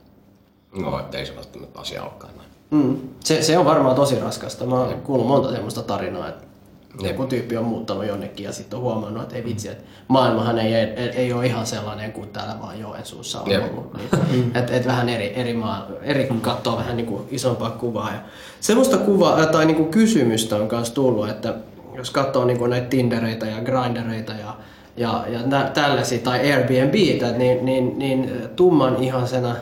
[0.75, 2.49] no, ei se välttämättä asia olekaan näin.
[2.71, 2.97] Mm.
[3.23, 4.65] Se, se on varmaan tosi raskasta.
[4.65, 6.47] Mä oon kuullut monta semmoista tarinaa, että
[7.01, 10.73] joku tyyppi on muuttanut jonnekin ja sitten on huomannut, että ei vitsi, että maailmahan ei,
[10.73, 13.63] ei, ei ole ihan sellainen kuin täällä vaan Joensuussa on Jep.
[13.63, 13.93] ollut.
[14.31, 18.11] Niin, että et vähän eri, eri, maa, eri kun katsoo vähän niin kuin isompaa kuvaa.
[18.11, 18.19] Ja
[18.59, 21.55] semmoista kuvaa tai niin kuin kysymystä on myös tullut, että
[21.95, 24.55] jos katsoo niin kuin näitä Tindereitä ja Grindereita ja
[24.99, 26.93] ja, ja nä, tällaisia, tai Airbnb,
[27.37, 29.55] niin, niin, niin tumman ihasena,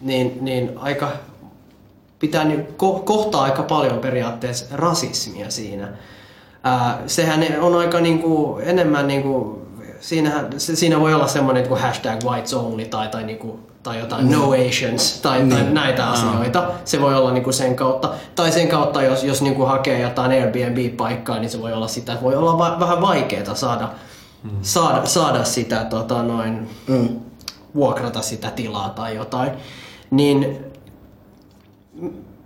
[0.00, 1.08] niin, niin aika
[2.18, 5.88] pitää niin, ko, kohtaa aika paljon periaatteessa rasismia siinä.
[6.64, 9.58] Ää, sehän on aika niin kuin, enemmän niin kuin,
[10.00, 14.26] siinähän, siinä voi olla semmoinen niin hashtag whites only tai, tai, niin kuin, tai jotain
[14.26, 14.32] mm.
[14.32, 15.48] no Asians tai, mm.
[15.48, 15.74] tai niin.
[15.74, 16.70] näitä asioita.
[16.84, 18.10] Se voi olla niin kuin sen kautta.
[18.34, 22.16] Tai sen kautta, jos, jos niin kuin hakee jotain Airbnb-paikkaa, niin se voi olla sitä,
[22.22, 23.88] voi olla va- vähän vaikeaa saada
[24.62, 27.08] saada, saada sitä tota, noin, mm.
[27.74, 29.50] vuokrata sitä tilaa tai jotain,
[30.10, 30.64] niin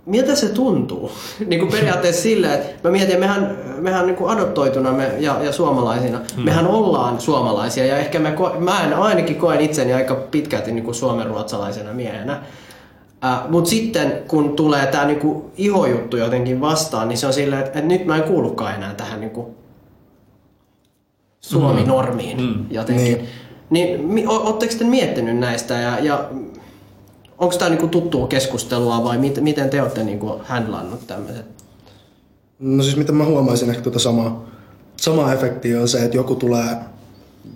[0.05, 1.11] miltä se tuntuu?
[1.47, 5.51] niin kuin periaatteessa sillä, että mä mietin, mehän, mehän niin kuin adoptoituna me, ja, ja
[5.51, 6.43] suomalaisina, mm.
[6.43, 10.95] mehän ollaan suomalaisia ja ehkä me, mä en, ainakin koen itseni aika pitkälti niin kuin
[10.95, 12.41] suomenruotsalaisena miehenä.
[13.25, 17.79] Äh, Mutta sitten kun tulee tämä niinku ihojuttu jotenkin vastaan, niin se on silleen, että,
[17.79, 19.55] että nyt mä en kuulukaan enää tähän niinku
[21.47, 22.65] Suomi-normiin mm.
[22.69, 23.27] jotenkin.
[23.69, 24.15] Niin.
[24.15, 26.29] Niin, ootteko te miettinyt näistä ja, ja
[27.37, 31.45] onko tämä niinku tuttua keskustelua vai mit, miten te olette niinku handlannut tämmöiset?
[32.59, 34.45] No siis mitä mä huomaisin ehkä tuota samaa,
[34.97, 36.67] samaa efektiä on se, että joku tulee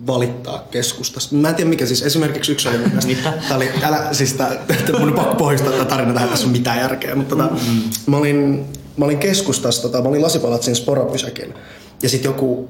[0.06, 1.34] valittaa keskustasta.
[1.34, 3.32] Mä en tiedä mikä siis, esimerkiksi yksi oli mun mielestä.
[3.48, 4.56] Tää oli, älä, siis tää,
[4.98, 7.82] mun on pakko pohjistaa tätä tarinaa tähän, tässä on mitään järkeä, mutta tota, mm.
[8.06, 8.64] mä, olin,
[8.96, 11.54] mä olin keskustassa, tota, mä olin lasipalatsin sporapysäkillä.
[12.02, 12.68] Ja sitten joku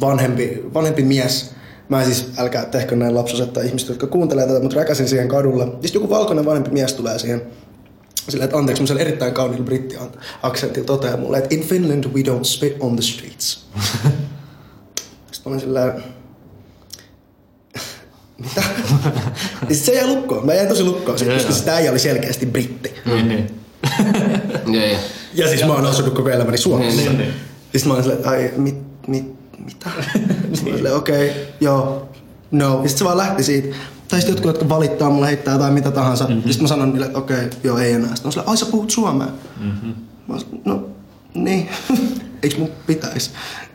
[0.00, 1.54] vanhempi, vanhempi mies.
[1.88, 5.64] Mä siis, älkää tehkö näin lapsoset tai ihmiset, jotka kuuntelee tätä, mutta räkäsin siihen kadulle.
[5.64, 7.42] Ja sitten joku valkoinen vanhempi mies tulee siihen
[8.28, 12.76] sillä, että anteeksi, mun erittäin kauniilla brittiaksentilla toteaa mulle, että in Finland we don't spit
[12.80, 13.66] on the streets.
[15.32, 15.94] sitten olin sillä
[18.38, 18.62] mitä?
[19.68, 20.46] niin se jäi lukkoon.
[20.46, 21.36] Mä jäin tosi lukkoon, yeah.
[21.36, 22.94] koska sitä äijä oli selkeästi britti.
[23.04, 24.98] Niin, niin.
[25.34, 27.00] ja siis mä oon asunut koko elämäni Suomessa.
[27.00, 27.32] Niin, niin.
[27.62, 28.76] Sitten mä olin silleen, että ai, mit,
[29.06, 29.90] mit, mitä?
[30.52, 32.08] Sitten okei, okay, joo,
[32.50, 32.82] no.
[32.82, 33.76] Ja sitten se vaan lähti siitä.
[34.08, 36.24] Tai sitten jotkut, jotka valittaa mulle, heittää tai mitä tahansa.
[36.24, 36.42] Mm-hmm.
[36.42, 38.08] Sitten mä sanon niille, että okei, okay, joo, ei enää.
[38.08, 39.28] Sitten mä sanoin, ai sä puhut suomea.
[39.60, 39.94] Mm-hmm.
[40.28, 40.88] Mä sanoin, no,
[41.34, 41.68] niin.
[42.42, 43.30] Eikö mun pitäisi?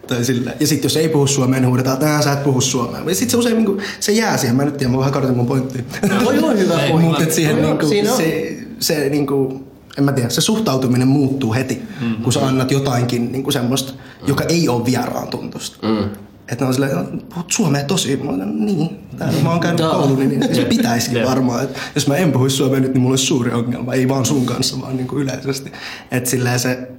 [0.08, 0.58] Tai sille.
[0.60, 3.02] Ja sitten jos ei puhu suomea, niin huudetaan, että sä et puhu suomea.
[3.08, 4.56] Ja sitten se usein niin kuin, se jää siihen.
[4.56, 5.84] Mä en nyt tiedä, mä vähän kadotin mun pointtia.
[6.24, 7.08] No joo, hyvä pointti.
[7.08, 11.76] Mutta siihen niin kuin, se, se niin kuin, en mä tiedä, se suhtautuminen muuttuu heti,
[11.76, 12.24] mm-hmm.
[12.24, 14.28] kun sä annat jotainkin niin kuin semmoista, mm-hmm.
[14.28, 15.88] joka ei ole vieraan tuntusta.
[15.88, 16.10] Mm.
[16.52, 19.82] Että ne on silleen, no, puhut suomea tosi, mä olen, niin, täällä mä oon käynyt
[19.82, 21.30] koulun, niin, niin se pitäisikin yeah.
[21.30, 21.64] varmaan.
[21.64, 24.46] Että jos mä en puhuisi suomea nyt, niin mulla olisi suuri ongelma, ei vaan sun
[24.46, 25.72] kanssa, vaan niin kuin yleisesti.
[26.12, 26.92] Että silleen se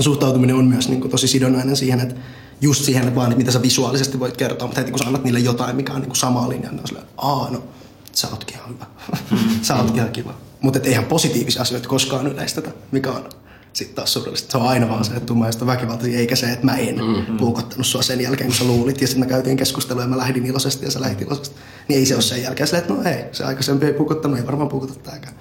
[0.00, 2.14] suhtautuminen on myös niin kuin tosi sidonnainen siihen, että
[2.60, 5.24] just siihen, että vaan, että mitä sä visuaalisesti voit kertoa, mutta heti kun sä annat
[5.24, 7.62] niille jotain, mikä on niin kuin samaa linjaa, niin on silleen, aa no,
[8.12, 8.86] sä ootkin ihan hyvä.
[9.62, 10.34] Sä ootkin ihan kiva.
[10.62, 13.28] Mutta eihän positiivisia asioita koskaan yleistetä, mikä on
[13.72, 14.52] sitten taas surullista.
[14.52, 17.36] Se on aina vaan se, että tuu väkivaltaisia, eikä se, että mä en mm-hmm.
[17.36, 19.00] puukottanut sua sen jälkeen, kun sä luulit.
[19.00, 21.56] Ja sitten me käytiin keskustelua ja mä lähdin iloisesti ja sä lähdit iloisesti.
[21.88, 24.46] Niin ei se ole sen jälkeen silleen, että no ei, se aikaisempi ei puukottanut, ei
[24.46, 25.34] varmaan puukota tääkään.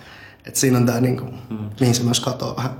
[0.46, 1.58] Että siinä on tää, niinku, mm.
[1.80, 2.72] mihin se myös katoaa vähän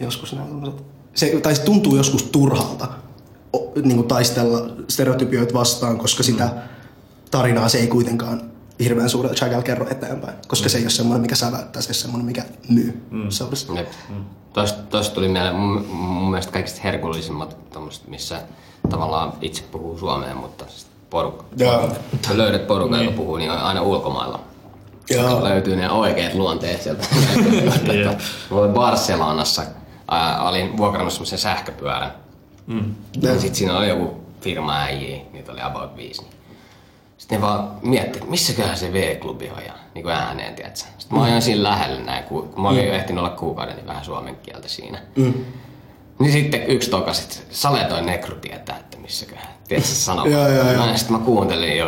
[0.00, 0.72] joskus nämä.
[1.14, 2.88] Se, tai se tuntuu joskus turhalta
[3.56, 6.60] o, niinku taistella stereotypioita vastaan, koska sitä mm.
[7.30, 8.50] tarinaa se ei kuitenkaan
[8.80, 10.70] hirveän suurella chagalla kerro eteenpäin, koska mm.
[10.70, 13.02] se ei ole semmoinen, mikä säväyttää, se on semmoinen, mikä myy.
[13.10, 13.30] Mm.
[13.30, 13.66] Se olisi.
[13.74, 13.88] Jep.
[14.52, 17.56] Tuosta, tuosta tuli mieleen mun, mun mielestä kaikista herkullisimmat,
[18.06, 18.42] missä
[18.90, 20.64] tavallaan itse puhuu suomea, mutta
[21.10, 21.98] porukka, porukka
[22.32, 24.40] löydät porukan, joka puhuu, niin on aina ulkomailla.
[25.10, 25.44] Joo.
[25.44, 27.06] Löytyy ne oikeat luonteet sieltä.
[27.92, 28.16] yeah.
[28.50, 29.62] Mä olin Barcelonassa,
[30.08, 32.12] ää, olin vuokrannut semmoisen sähköpyörän.
[32.66, 32.94] Mm.
[33.22, 36.22] Ja sitten siinä oli joku firma äijä, niitä oli about viisi.
[37.18, 40.78] Sitten ne vaan miettii, että missäköhän se V-klubi on ja niin kuin ääneen, tiedätkö?
[40.98, 41.40] Sitten mä mm.
[41.40, 42.94] siinä lähellä näin, kun mä olin mm.
[42.94, 44.98] ehtinyt olla kuukauden, niin vähän suomen kieltä siinä.
[45.16, 45.34] Mm.
[46.18, 50.26] Niin sitten yksi tokasit, Sale toi Nekru tietää, että missäköhän, tiedätkö sanoo.
[50.26, 50.96] joo, joo, joo.
[50.96, 51.86] Sitten mä kuuntelin jo,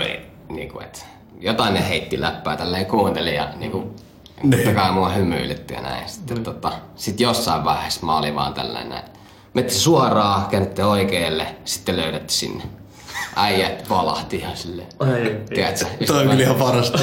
[0.48, 1.00] niin kuin, että
[1.40, 3.96] jotain ne heitti läppää tälleen kuuntelin ja niin kuin,
[4.50, 6.08] totta kai mua hymyilytti ja näin.
[6.08, 6.44] Sitten mm.
[6.44, 9.04] tota, sit jossain vaiheessa mä olin vaan tällainen näin.
[9.54, 12.64] Menette suoraan, käännette oikealle, sitten löydätte sinne
[13.36, 14.88] äijät valahti ihan silleen.
[15.54, 15.84] Tiedätkö?
[16.06, 16.98] Toi on kyllä ihan parasta.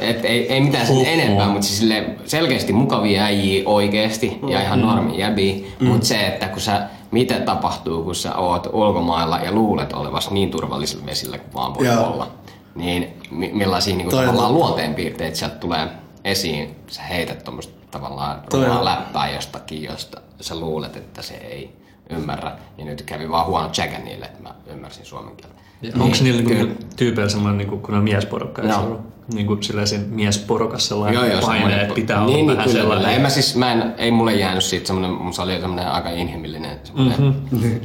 [0.00, 1.92] Et ei, ei mitään sen enempää, mutta siis
[2.24, 4.84] selkeästi mukavia äijiä oikeesti ja ihan mm.
[4.84, 5.74] normi jäbi.
[5.80, 5.88] Mm.
[5.88, 10.50] Mutta se, että kun sä, mitä tapahtuu, kun sä oot ulkomailla ja luulet olevasi niin
[10.50, 12.06] turvallisilla vesillä kuin vaan voi Joo.
[12.06, 12.30] olla,
[12.74, 15.88] niin millaisia niin kuin, tavallaan luonteenpiirteitä sieltä tulee
[16.24, 16.76] esiin.
[16.86, 21.76] Sä heität tuommoista tavallaan läppää jostakin, josta sä luulet, että se ei
[22.10, 22.52] ymmärrä.
[22.78, 25.58] Ja nyt kävi vaan huono tsekä niille, että mä ymmärsin suomen kieltä.
[25.82, 29.00] Ja niin, onko niillä niinku tyypeillä semmoinen, niinku, kun on miesporukka, no.
[29.34, 33.10] niinku siinä miesporukassa sellainen joo, joo, paine, että pitää niin, olla niin, vähän kyllä, sellainen.
[33.10, 36.10] Ei, mä siis, mä en, ei mulle jäänyt siitä semmoinen, mun se oli semmoinen aika
[36.10, 37.34] inhimillinen, mm-hmm.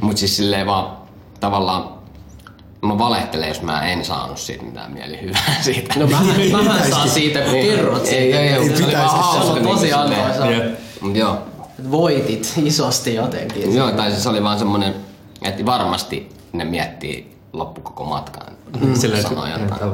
[0.00, 0.96] mutta siis silleen vaan
[1.40, 1.94] tavallaan
[2.82, 5.94] mä valehtelen, jos mä en saanut siitä mitään mielihyvää siitä.
[5.98, 6.20] No mä,
[6.62, 8.16] mä saan siitä, kun kerrot siitä.
[8.16, 9.60] Ei, ei, ei, ei, se oli vaan hauska.
[9.60, 10.46] Tosi antoisa.
[11.14, 11.53] Joo
[11.90, 13.74] voitit isosti jotenkin.
[13.74, 14.94] Joo, tai se oli vaan semmoinen,
[15.42, 18.52] että varmasti ne miettii loppu koko matkaan.
[18.80, 18.94] Mm.
[18.94, 19.90] Sillä sanoo jotain.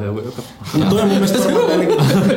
[0.74, 1.39] No toi on mun mielestä
[1.78, 1.97] niinku,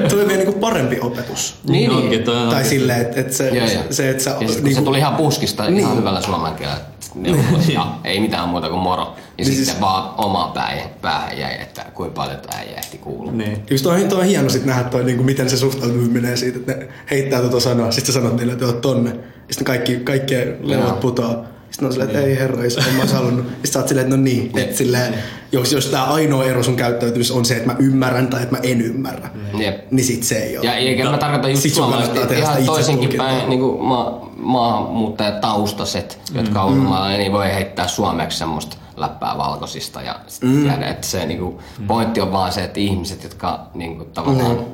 [0.10, 1.56] toi on vielä niinku parempi opetus.
[1.68, 2.04] Niin, niin.
[2.04, 3.84] Onkin, toi on tai silleen, että et se, joo, joo.
[3.90, 4.30] se, että sä...
[4.30, 5.78] Ja sit, niinku, se tuli ihan puskista niin.
[5.78, 6.93] ihan hyvällä suomen kielellä.
[7.16, 7.46] Niin.
[7.74, 9.02] Ja ei mitään muuta kuin moro.
[9.04, 9.82] Ja niin sitten siis...
[9.82, 13.32] vaan oma pää, päähän jäi, että kuinka paljon tämä ehti kuulla.
[13.32, 13.64] Niin.
[13.70, 16.72] Just toi, toi on hieno sit nähdä toi, niin kuin miten se suhtautuminen siitä, että
[16.72, 19.16] ne heittää tuota sanoa, sitten sä sanot niille, että oot tonne.
[19.52, 21.46] Sitten kaikki, kaikkien levot putoaa.
[21.74, 23.46] Sitten on silleen, että ei herra, ei en mä halunnut.
[23.46, 24.52] Sitten sä oot silleen, että no niin.
[24.58, 25.16] Että silleen,
[25.52, 28.62] jos, jos tämä ainoa ero sun käyttäytymisessä on se, että mä ymmärrän tai että mä
[28.64, 29.92] en ymmärrä, Jep.
[29.92, 30.66] niin sit se ei ole.
[30.66, 36.38] Ja eikä mä tarkoita just suomalaista, ihan toisinkin päin niin kuin ma- maahanmuuttajataustaiset, mm.
[36.38, 40.62] jotka on ulkomailla, niin voi heittää suomeksi semmoista läppää valkoisista ja mm.
[40.62, 41.58] tiedä, että se niin kuin,
[41.88, 44.66] pointti on vaan se, että ihmiset, jotka niin kuin, tavallaan mm.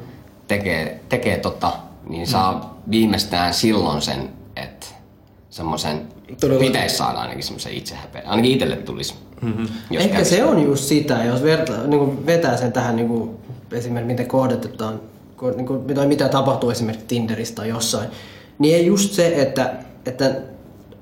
[0.48, 1.72] tekee, tekee tota,
[2.10, 2.92] niin saa mm.
[2.92, 4.88] viimeistään silloin sen, että
[5.50, 6.19] semmoisen
[6.60, 8.22] pitäisi saada ainakin semmoisen itsehäpeä.
[8.26, 9.14] Ainakin itselle tulisi.
[9.42, 9.68] Mm-hmm.
[9.92, 13.30] Ehkä se on just sitä, jos verta, niin kuin vetää sen tähän niin kuin,
[13.72, 15.02] esimerkiksi miten kohdatetaan,
[15.56, 18.10] niin kuin, mitä tapahtuu esimerkiksi Tinderissä tai jossain,
[18.60, 19.74] niin ei just se, että,
[20.06, 20.36] että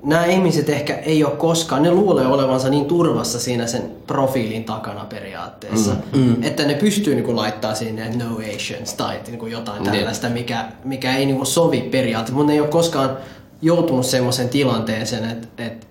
[0.02, 5.04] nämä ihmiset ehkä ei ole koskaan, ne luulee olevansa niin turvassa siinä sen profiilin takana
[5.04, 6.42] periaatteessa, mm, mm.
[6.42, 11.26] että ne pystyy niinku laittaa sinne no Asians tai niinku jotain tällaista, mikä, mikä ei
[11.26, 13.16] niinku sovi periaatteessa, mutta ne ei ole koskaan
[13.62, 15.86] joutunut semmoiseen tilanteeseen, että, että,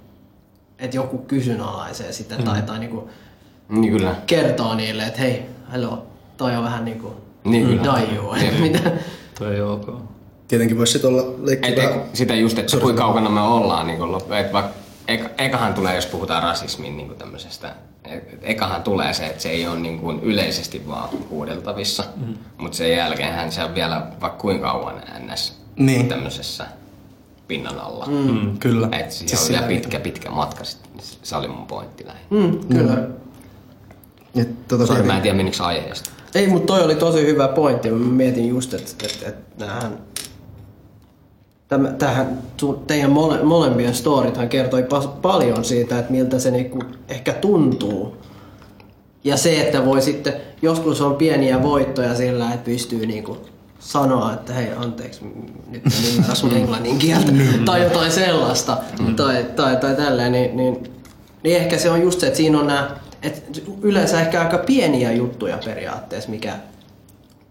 [0.79, 2.43] että joku kysynalaisee sitä mm.
[2.43, 3.09] tai, tai niinku
[3.69, 4.15] niin kyllä.
[4.27, 6.07] kertoo niille, että hei, hello,
[6.37, 7.13] toi on vähän niinku
[7.43, 7.83] niin kyllä.
[7.83, 8.33] daiju.
[8.61, 8.91] Mitä?
[9.39, 10.01] Toi ei ok.
[10.47, 12.05] Tietenkin voisi sitten olla leikkivä.
[12.13, 13.87] Sitä just, että kuinka kaukana me ollaan.
[13.87, 14.71] Niin kuin, että vaikka,
[15.07, 17.75] eka, ekahan tulee, jos puhutaan rasismin niin kuin tämmöisestä,
[18.41, 22.37] ekahan tulee se, että se ei ole niin kuin yleisesti vaan huudeltavissa, mm.
[22.57, 25.57] mutta sen jälkeenhän se on vielä vaikka kuinka kauan ns.
[25.75, 26.07] Niin.
[26.07, 26.65] tämmöisessä
[27.47, 28.05] pinnan alla.
[28.05, 28.57] Mm.
[28.59, 28.89] Kyllä.
[28.91, 30.91] Et siihen siis on vielä pitkä, pitkä matka sitten.
[31.23, 32.27] Se oli mun pointti lähinnä.
[32.29, 32.95] Mm, kyllä.
[32.95, 34.41] Mm.
[34.41, 36.09] Et, tota, Sorry, mä en tiedä menikö aiheesta.
[36.35, 37.91] Ei, mutta toi oli tosi hyvä pointti.
[37.91, 39.97] Mä mietin just, että et, et, näähän
[41.97, 42.41] tähän,
[42.87, 44.85] teidän mole, molempien storithan kertoi
[45.21, 48.17] paljon siitä, että miltä se niinku ehkä tuntuu.
[49.23, 53.37] Ja se, että voi sitten, joskus on pieniä voittoja sillä, että pystyy niinku
[53.79, 55.21] sanoa, että hei anteeksi,
[55.67, 57.65] nyt en ymmärrä sun englannin kieltä, mm.
[57.65, 59.15] tai jotain sellaista, mm.
[59.15, 60.91] tai, tai, tai tälleen, niin, niin,
[61.43, 62.89] niin ehkä se on just se, että siinä on nämä,
[63.21, 66.59] että yleensä ehkä aika pieniä juttuja periaatteessa, mikä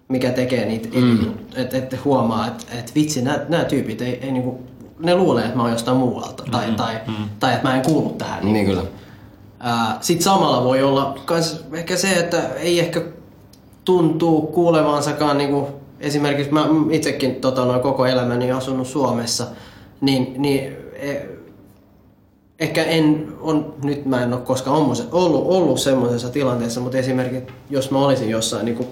[0.09, 1.35] mikä tekee niitä mm.
[1.57, 4.61] että et huomaa, että et vitsi, nämä tyypit ei, ei niinku,
[4.99, 6.77] ne luulee, että mä oon jostain muualta tai, mm.
[6.77, 7.15] tai, mm.
[7.41, 8.53] tai että mä en kuulu tähän.
[8.53, 8.83] Niin kyllä.
[10.01, 13.03] Sitten samalla voi olla kans ehkä se, että ei ehkä
[13.85, 15.69] tuntuu kuulevansakaan niinku,
[16.01, 19.47] esimerkiksi mä itsekin tota, noin koko elämäni asunut Suomessa,
[20.01, 21.15] niin, niin e,
[22.59, 27.91] ehkä en on, nyt mä en ole koskaan ollut, ollut semmoisessa tilanteessa, mutta esimerkiksi jos
[27.91, 28.89] mä olisin jossain niin kuin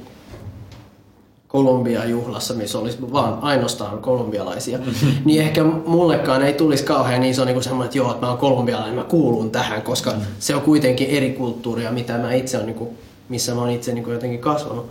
[1.49, 4.79] Kolumbia-juhlassa, missä olisi vaan ainoastaan kolumbialaisia,
[5.25, 8.39] niin ehkä mullekaan ei tulisi kauhean iso niin kuin semmoinen, että joo, että mä oon
[8.39, 10.21] kolumbialainen, mä kuulun tähän, koska mm.
[10.39, 12.91] se on kuitenkin eri kulttuuria, mitä mä itse on, niin kuin,
[13.29, 14.87] missä mä oon itse niin kuin jotenkin kasvanut.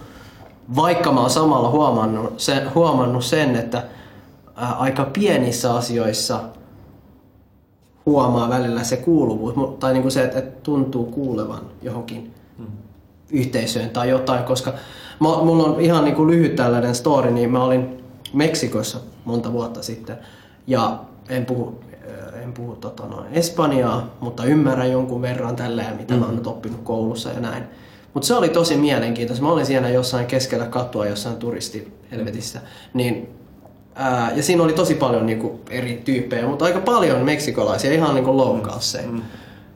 [0.76, 3.84] Vaikka mä oon samalla huomannut sen, huomannut sen että
[4.56, 6.40] ää, aika pienissä asioissa
[8.06, 12.66] huomaa välillä se kuuluvuus, tai niin kuin se, että tuntuu kuulevan johonkin mm.
[13.32, 14.74] yhteisöön tai jotain, koska
[15.20, 18.04] Mä, mulla on ihan niin kuin lyhyt tällainen story, niin mä olin
[18.34, 20.18] Meksikossa monta vuotta sitten
[20.68, 21.00] ja
[21.30, 21.80] en puhu,
[22.44, 26.20] en puhu tota noin Espanjaa, mutta ymmärrän jonkun verran tälleen, mitä mm.
[26.20, 27.64] mä oon nyt oppinut koulussa ja näin.
[28.14, 29.46] Mutta se oli tosi mielenkiintoista.
[29.46, 32.62] Mä olin siellä jossain keskellä katua jossain turistihelvetissä.
[32.94, 33.30] Niin,
[33.96, 38.38] ää, ja siinä oli tosi paljon niinku eri tyyppejä, mutta aika paljon meksikolaisia, ihan niinku
[38.38, 39.08] localseja.
[39.08, 39.22] Mm.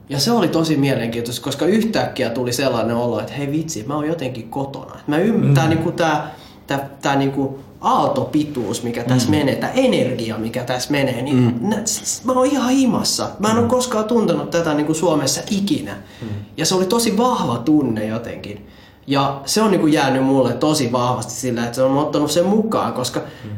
[0.08, 4.08] Ja se oli tosi mielenkiintoista, koska yhtäkkiä tuli sellainen olo, että hei vitsi, mä oon
[4.08, 5.00] jotenkin kotona.
[5.06, 5.54] Mä ymmärrän, mm.
[5.54, 6.34] tää, niinku, tää,
[6.66, 9.36] tää, tää niinku aaltopituus, mikä tässä mm.
[9.36, 11.68] menee, tämä energia, mikä tässä menee, niin mm.
[11.68, 13.28] nä, siis mä oon ihan himassa.
[13.38, 13.60] Mä en mm.
[13.60, 15.92] ole koskaan tuntenut tätä niin kuin Suomessa ikinä.
[16.22, 16.28] Mm.
[16.56, 18.66] Ja se oli tosi vahva tunne jotenkin.
[19.06, 22.46] Ja se on niin kuin jäänyt mulle tosi vahvasti sillä, että se on ottanut sen
[22.46, 23.50] mukaan, koska, mm.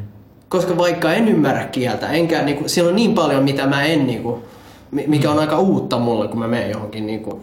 [0.49, 4.07] koska vaikka en ymmärrä kieltä, enkä, niin kuin, siellä on niin paljon, mitä mä en
[4.07, 4.43] niin kuin,
[4.91, 7.41] mikä on aika uutta mulle, kun mä menen johonkin niin kuin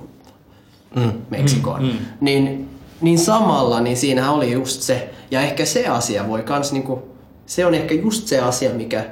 [0.96, 1.12] mm.
[1.30, 1.82] Meksikoon.
[1.82, 1.88] Mm.
[1.88, 1.98] Mm.
[2.22, 2.70] Niin,
[3.02, 7.00] niin samalla niin siinä oli just se, ja ehkä se asia voi kans niin kuin,
[7.46, 9.06] se on ehkä just se asia, mikä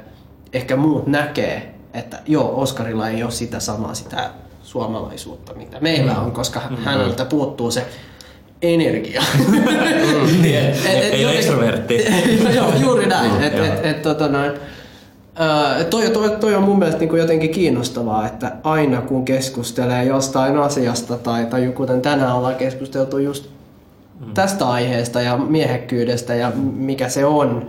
[0.54, 4.30] ehkä muut näkee, että joo, Oskarilla ei ole sitä samaa sitä
[4.64, 6.24] suomalaisuutta, mitä meillä mm.
[6.24, 6.78] on, koska mm.
[6.78, 7.86] häneltä puuttuu se
[8.62, 9.24] energia.
[9.48, 9.54] Mm.
[10.42, 12.06] niin, et, et, ei ole ekstrovertti.
[12.56, 13.44] joo, juuri näin.
[13.44, 14.52] et, et, et, tota noin,
[15.90, 21.18] toi, toi, toi on mun mielestä niin jotenkin kiinnostavaa, että aina kun keskustelee jostain asiasta
[21.18, 23.55] tai, tai kuten tänään ollaan keskusteltu just mm.
[24.34, 27.68] Tästä aiheesta ja miehekkyydestä ja mikä se on,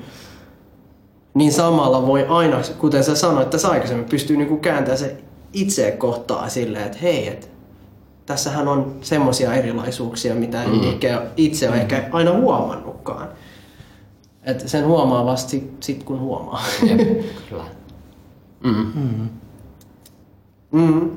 [1.35, 5.17] niin samalla voi aina, kuten sä sanoit tässä aikaisemmin, pystyy niin kääntämään se
[5.53, 7.51] itse kohtaa silleen, että hei, et,
[8.27, 10.81] tässähän on semmoisia erilaisuuksia, mitä mm.
[11.37, 13.29] itse on ehkä aina huomannutkaan.
[14.43, 16.63] Et sen huomaa vasta sit, sit kun huomaa.
[17.49, 17.65] kyllä.
[18.65, 18.93] Mm.
[18.95, 19.29] Mm.
[20.73, 21.11] Mm.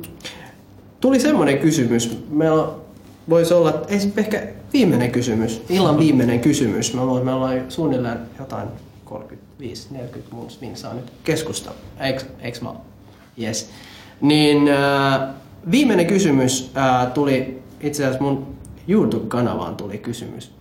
[1.01, 2.25] Tuli semmoinen kysymys.
[2.29, 2.67] Meillä
[3.29, 3.81] voisi olla
[4.17, 6.93] ehkä viimeinen kysymys, illan viimeinen kysymys.
[6.93, 8.67] Me ollaan, me ollaan suunnilleen jotain
[9.05, 9.13] 35-40
[10.31, 11.71] mun saa nyt keskusta.
[12.41, 12.73] Eiks, mä?
[13.41, 13.69] Yes.
[14.21, 15.29] Niin äh,
[15.71, 18.55] viimeinen kysymys äh, tuli itse asiassa mun
[18.87, 20.51] YouTube-kanavaan tuli kysymys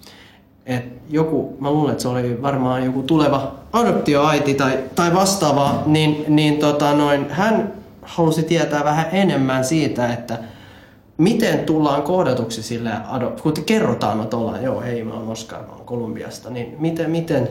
[0.68, 6.24] että joku, mä luulen, että se oli varmaan joku tuleva adoptioaiti tai, tai vastaava, niin,
[6.28, 10.38] niin tota noin, hän halusi tietää vähän enemmän siitä, että
[11.18, 12.90] miten tullaan kohdatuksi sille,
[13.42, 17.10] kun te kerrotaan, että ollaan, joo, hei, mä oon Oskar, mä oon Kolumbiasta, niin miten,
[17.10, 17.48] miten,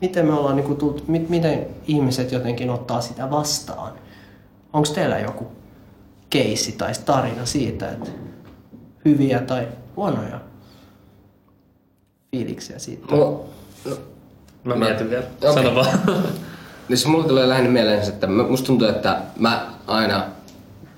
[0.00, 3.92] miten me ollaan niin tullut, miten ihmiset jotenkin ottaa sitä vastaan?
[4.72, 5.46] Onko teillä joku
[6.30, 8.10] keissi tai tarina siitä, että
[9.04, 10.40] hyviä tai huonoja
[12.30, 13.16] fiiliksiä siitä?
[13.16, 13.44] No,
[13.84, 13.96] no,
[14.64, 15.24] mä mietin vielä.
[15.40, 15.54] Okay.
[15.54, 15.98] Sano vaan.
[16.88, 20.24] Niin mulle tulee lähinnä mieleen, että musta tuntuu, että mä aina,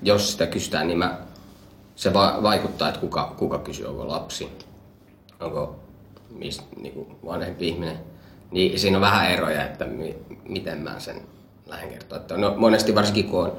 [0.01, 1.17] jos sitä kysytään, niin mä,
[1.99, 4.49] se va- vaikuttaa, että kuka, kuka kysyy, onko lapsi,
[5.39, 5.75] onko
[6.29, 7.99] mis, niin kuin vanhempi ihminen.
[8.51, 11.21] Niin siinä on vähän eroja, että mi, miten mä sen
[11.65, 12.17] lähden kertoa.
[12.17, 13.57] Että no, monesti varsinkin kun on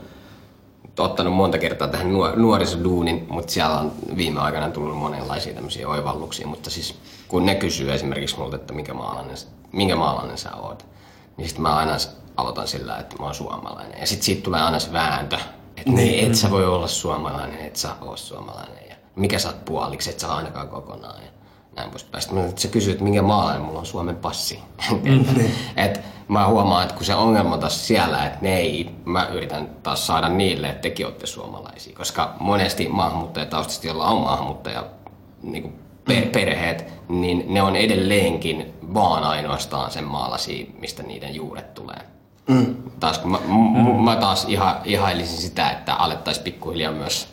[0.99, 6.70] ottanut monta kertaa tähän nuorisoduunin, mutta siellä on viime aikana tullut monenlaisia tämmöisiä oivalluksia, mutta
[6.70, 9.36] siis kun ne kysyy esimerkiksi multa, että minkä maalainen,
[9.72, 10.86] minkä maalainen sä oot,
[11.36, 11.97] niin sitten mä aina
[12.36, 14.01] aloitan sillä, että mä oon suomalainen.
[14.01, 15.38] Ja sitten siitä tulee aina se vääntö,
[15.76, 18.88] että niin, et sä voi olla suomalainen, et sä oo suomalainen.
[18.90, 21.22] Ja mikä sä oot puoliksi, et sä ainakaan kokonaan.
[21.22, 21.30] Ja
[21.76, 22.22] näin poispäin.
[22.22, 24.58] Sitten mä, sä kysyt, että minkä maalainen mulla on Suomen passi.
[24.90, 25.54] Mm, niin.
[25.76, 30.06] et mä huomaan, että kun se ongelma taas siellä, että ne ei, mä yritän taas
[30.06, 31.96] saada niille, että tekin olette suomalaisia.
[31.96, 34.84] Koska monesti maahanmuuttajataustaiset, joilla on maahanmuuttaja
[35.42, 35.74] niin kuin
[36.08, 36.30] mm.
[36.30, 42.00] perheet, niin ne on edelleenkin vaan ainoastaan sen maalaisia, mistä niiden juuret tulee.
[42.51, 42.76] Mm.
[43.01, 44.05] Taas kun mä, mm.
[44.05, 47.28] mä taas iha, ihailisin sitä, että alettaisiin pikkuhiljaa myös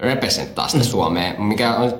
[0.00, 0.88] representtaa sitä mm.
[0.90, 1.92] Suomea, mikä on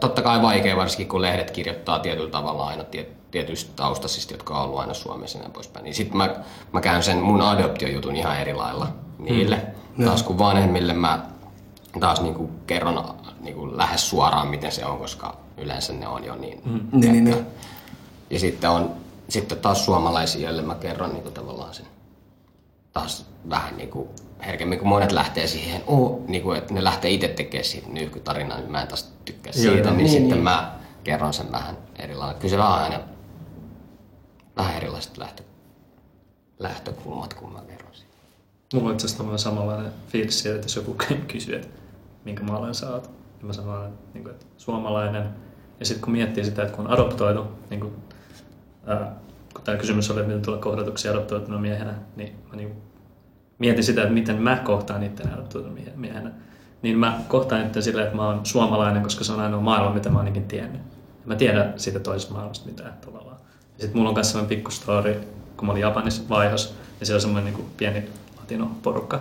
[0.00, 4.64] totta kai vaikea, varsinkin kun lehdet kirjoittaa tietyllä tavalla aina tiet, tietyistä taustaisista, jotka on
[4.64, 5.84] ollut aina Suomessa ja näin poispäin.
[5.84, 6.34] Niin sitten mä,
[6.72, 9.62] mä käyn sen mun adoptiojutun ihan eri lailla niille.
[9.96, 10.04] Mm.
[10.04, 11.26] Taas kun vanhemmille mä
[12.00, 16.60] taas niinku kerron niinku lähes suoraan, miten se on, koska yleensä ne on jo niin.
[16.64, 16.80] Mm.
[16.92, 17.46] Niin, niin, niin.
[18.30, 18.90] Ja sitten on
[19.28, 21.86] sitten taas suomalaisia, joille mä kerron niinku tavallaan sen
[22.92, 24.08] taas vähän niinku
[24.46, 28.72] herkemmin, kun monet lähtee siihen, oh, niinku, että ne lähtee itse tekemään siitä nyyhkytarinaa, niin
[28.72, 29.84] mä en taas tykkää siitä, joo.
[29.84, 30.44] niin, Niin, sitten niin.
[30.44, 32.34] mä kerron sen vähän eri lailla.
[32.34, 33.00] Kyllä se vähän aina
[34.56, 35.42] vähän erilaiset lähtö,
[36.58, 38.14] lähtökulmat, kun mä kerron siitä.
[38.74, 40.96] Mulla on itse asiassa samanlainen fiilis siitä, että jos joku
[41.32, 41.68] kysyy, että
[42.24, 45.34] minkä maalainen sä oot, niin mä sanon, että, niin kuin, että suomalainen.
[45.80, 47.94] Ja sitten kun miettii sitä, että kun on adoptoitu, niin kuin,
[48.88, 49.12] ää,
[49.54, 52.72] kun tämä kysymys oli, että miten tulla kohdatuksi adoptoituna miehenä, niin mä niin
[53.58, 56.30] mietin sitä, että miten mä kohtaan itse adoptoituna mie- miehenä.
[56.82, 60.10] Niin mä kohtaan itse silleen, että mä oon suomalainen, koska se on ainoa maailma, mitä
[60.10, 60.80] mä oon ikinä tiennyt.
[61.24, 63.36] Mä tiedän siitä toisesta maailmasta mitään tavallaan.
[63.78, 65.20] Ja sitten mulla on myös sellainen pikku story,
[65.56, 68.08] kun mä olin Japanissa vaihos, ja siellä on semmoinen niin pieni
[68.40, 69.20] latino-porukka.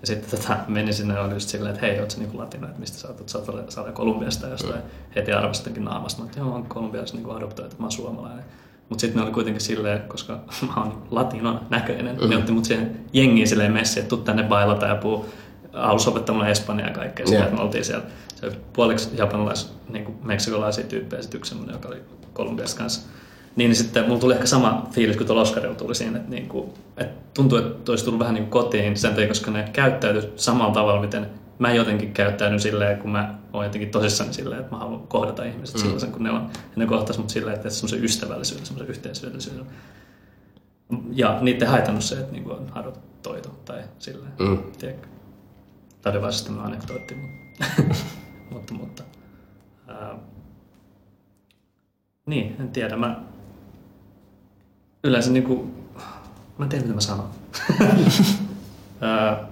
[0.00, 2.66] Ja sitten tota, menin sinne ja oli just silleen, että hei, oot sä niin latino,
[2.66, 4.82] että mistä sä oot, sä oot, sä oot Kolumbiasta ja jostain.
[5.16, 8.44] Heti arvastakin naamasta, mä että joo, mä oon Kolumbiassa niin adoptoitu, mä oon suomalainen.
[8.88, 10.32] Mutta sitten ne oli kuitenkin silleen, koska
[10.66, 12.30] mä oon latinon näköinen, mm.
[12.30, 15.26] ne otti mut siihen jengiin silleen messiin, että tuu tänne bailata ja puu
[15.72, 17.26] alussa opettaa mulle espanjaa ja kaikkea.
[17.30, 17.52] Yeah.
[17.52, 18.04] me oltiin siellä
[18.40, 21.96] se oli puoliksi japanilais, niin kuin meksikolaisia tyyppejä, sitten yksi semmoinen, joka oli
[22.32, 23.08] Kolumbiassa kanssa.
[23.56, 26.70] Niin sitten mulla tuli ehkä sama fiilis kuin tuolla Oscarilla tuli siinä, että, niin kuin,
[26.96, 30.74] että tuntuu, että olisi tullut vähän niin kuin kotiin sen takia, koska ne käyttäytyi samalla
[30.74, 31.26] tavalla, miten
[31.58, 35.76] mä jotenkin käyttäydyn silleen, kun mä oon jotenkin tosissani silleen, että mä haluan kohdata ihmiset
[35.76, 35.80] mm.
[35.82, 36.42] sellaisen, kun ne on.
[36.54, 39.66] Ja ne kohtas mut silleen, että semmoisen ystävällisyyden, semmoisen yhteisöllisyyden.
[41.12, 44.58] Ja niiden haitannut se, että niinku on adoptoitu tai silleen, Mm.
[44.78, 45.08] tiedätkö.
[46.02, 47.84] Tämä oli siis tämmöinen anekdootti, mutta,
[48.52, 49.02] mutta, mutta
[49.88, 50.14] ää,
[52.26, 52.96] niin, en tiedä.
[52.96, 53.20] Mä
[55.04, 55.70] yleensä niinku,
[56.58, 57.28] mä en tiedä mitä mä sanon.
[59.00, 59.47] Ää,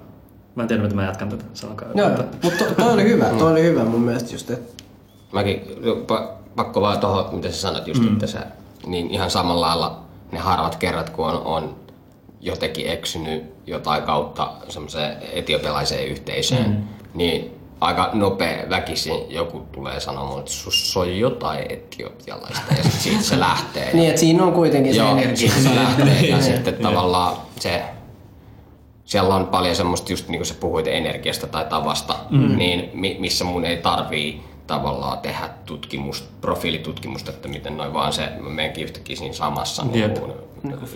[0.57, 1.89] mä en tiedä mitä mä jatkan tätä, sanokaa.
[1.95, 2.29] Joo, jotain.
[2.43, 4.85] mutta to, toi oli hyvä, toi oli hyvä mun mielestä just, että
[5.33, 8.13] Mäkin, pa- pakko vaan tuohon, mitä sä sanot just, mm.
[8.13, 8.47] että sä,
[8.87, 10.03] niin ihan samalla lailla
[10.33, 11.77] ne harvat kerrat, kun on, on
[12.41, 16.83] jotenkin eksynyt jotain kautta semmoiseen etiopialaiseen yhteisöön, mm.
[17.15, 17.51] niin
[17.81, 23.41] aika nopea väkisin joku tulee sanomaan, että sus on jotain etiopialaista ja sit siitä se
[23.41, 23.91] lähtee.
[23.93, 25.51] niin, että siinä on kuitenkin se Joo, energia.
[25.63, 27.83] se lähtee ja sitten tavallaan se,
[29.07, 32.57] siellä on paljon semmoista just niin kuin sä puhuit energiasta tai tavasta, mm.
[32.57, 38.29] niin mi- missä mun ei tarvii tavallaan tehdä tutkimusta, profiilitutkimusta, että miten noin vaan se,
[38.41, 40.33] mä menenkin yhtäkkiä siinä samassa niin kuin,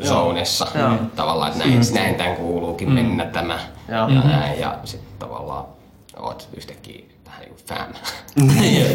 [0.05, 0.67] zonessa.
[1.17, 3.59] Tavallaan, että näin, näin tämän kuuluukin mennä tämä
[3.89, 4.09] Joo.
[4.09, 4.61] ja näin.
[4.61, 5.65] Ja sitten tavallaan
[6.17, 7.95] oot yhtäkkiä vähän niin kuin fam.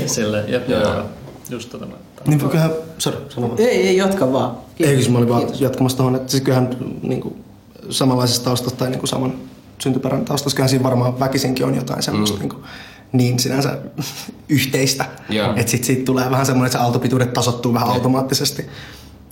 [0.05, 1.03] Silleen, jep, joo, joo.
[1.49, 1.93] Just tota mä
[2.28, 3.55] Niin kyllähän, sorry, sano.
[3.57, 4.57] Ei, ei, jatka vaan.
[4.80, 5.61] Eikö siis mä olin vaan Kiitos.
[5.61, 7.44] jatkamassa tuohon, että siis kyllähän niin kuin,
[7.89, 9.33] samanlaisesta taustasta tai niin kuin saman
[9.79, 12.41] syntyperän taustasta, siinä varmaan väkisinkin on jotain semmoista mm.
[12.41, 12.63] niin, kuin,
[13.11, 13.77] niin sinänsä
[14.49, 15.05] yhteistä.
[15.29, 15.53] Joo.
[15.55, 18.65] Että sit siitä tulee vähän semmoinen, että se aaltopituudet tasottuu vähän automaattisesti.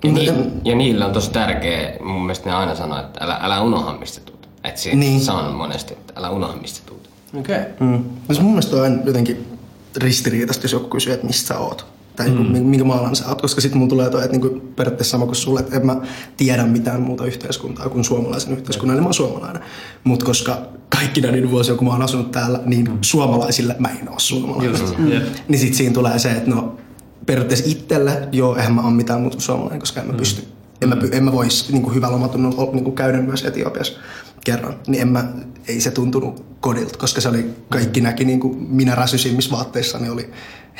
[0.03, 0.27] Ja, ni,
[0.65, 4.21] ja niillä on tosi tärkeä, mun mielestä ne aina sanoo, että älä, älä unoha mistä
[4.25, 4.49] tuut.
[4.63, 4.99] Että se Niin.
[4.99, 5.19] niin.
[5.19, 7.09] sanon monesti, että älä unoha mistä tuut.
[7.39, 7.59] Okei.
[7.59, 7.71] Okay.
[7.79, 8.03] Mm.
[8.41, 9.57] Mun mielestä on jotenkin
[9.97, 11.85] ristiriitaista, jos joku kysyy, että mistä sä oot.
[12.15, 12.65] Tai mm.
[12.65, 15.59] minkä maailman sä oot, koska sitten mun tulee toi, että niinku periaatteessa sama kuin sulle,
[15.59, 16.01] että en mä
[16.37, 19.61] tiedä mitään muuta yhteiskuntaa kuin suomalaisen yhteiskunnan, eli mä oon suomalainen.
[20.03, 22.97] Mutta koska kaikkina niiden vuosina, kun mä oon asunut täällä, niin mm.
[23.01, 24.71] suomalaisille mä en oo suomalainen.
[24.71, 25.23] Just, jep.
[25.47, 26.77] Niin sit siinä tulee se, että no
[27.25, 30.43] periaatteessa itselle, joo, eihän mä ole mitään muuta kuin suomalainen, koska en mä pysty.
[30.81, 33.99] En mä, en mä vois niin hyvällä omatunnolla niin käydä myös Etiopiassa
[34.43, 34.79] kerran.
[34.87, 35.25] Niin en mä,
[35.67, 40.11] ei se tuntunut kodilta, koska se oli, kaikki näki niin kuin minä räsysimmissä vaatteissa, niin
[40.11, 40.31] oli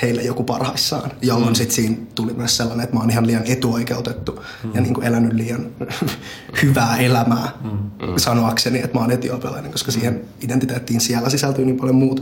[0.01, 1.11] heille joku parhaissaan.
[1.21, 1.55] Jolloin mm.
[1.55, 4.71] sitten siinä tuli myös sellainen, että mä oon ihan liian etuoikeutettu mm.
[4.73, 5.65] ja niin kuin elänyt liian
[6.63, 8.13] hyvää elämää mm.
[8.17, 12.21] sanoakseni, että mä oon etiopialainen, koska siihen identiteettiin siellä sisältyy niin paljon muuta.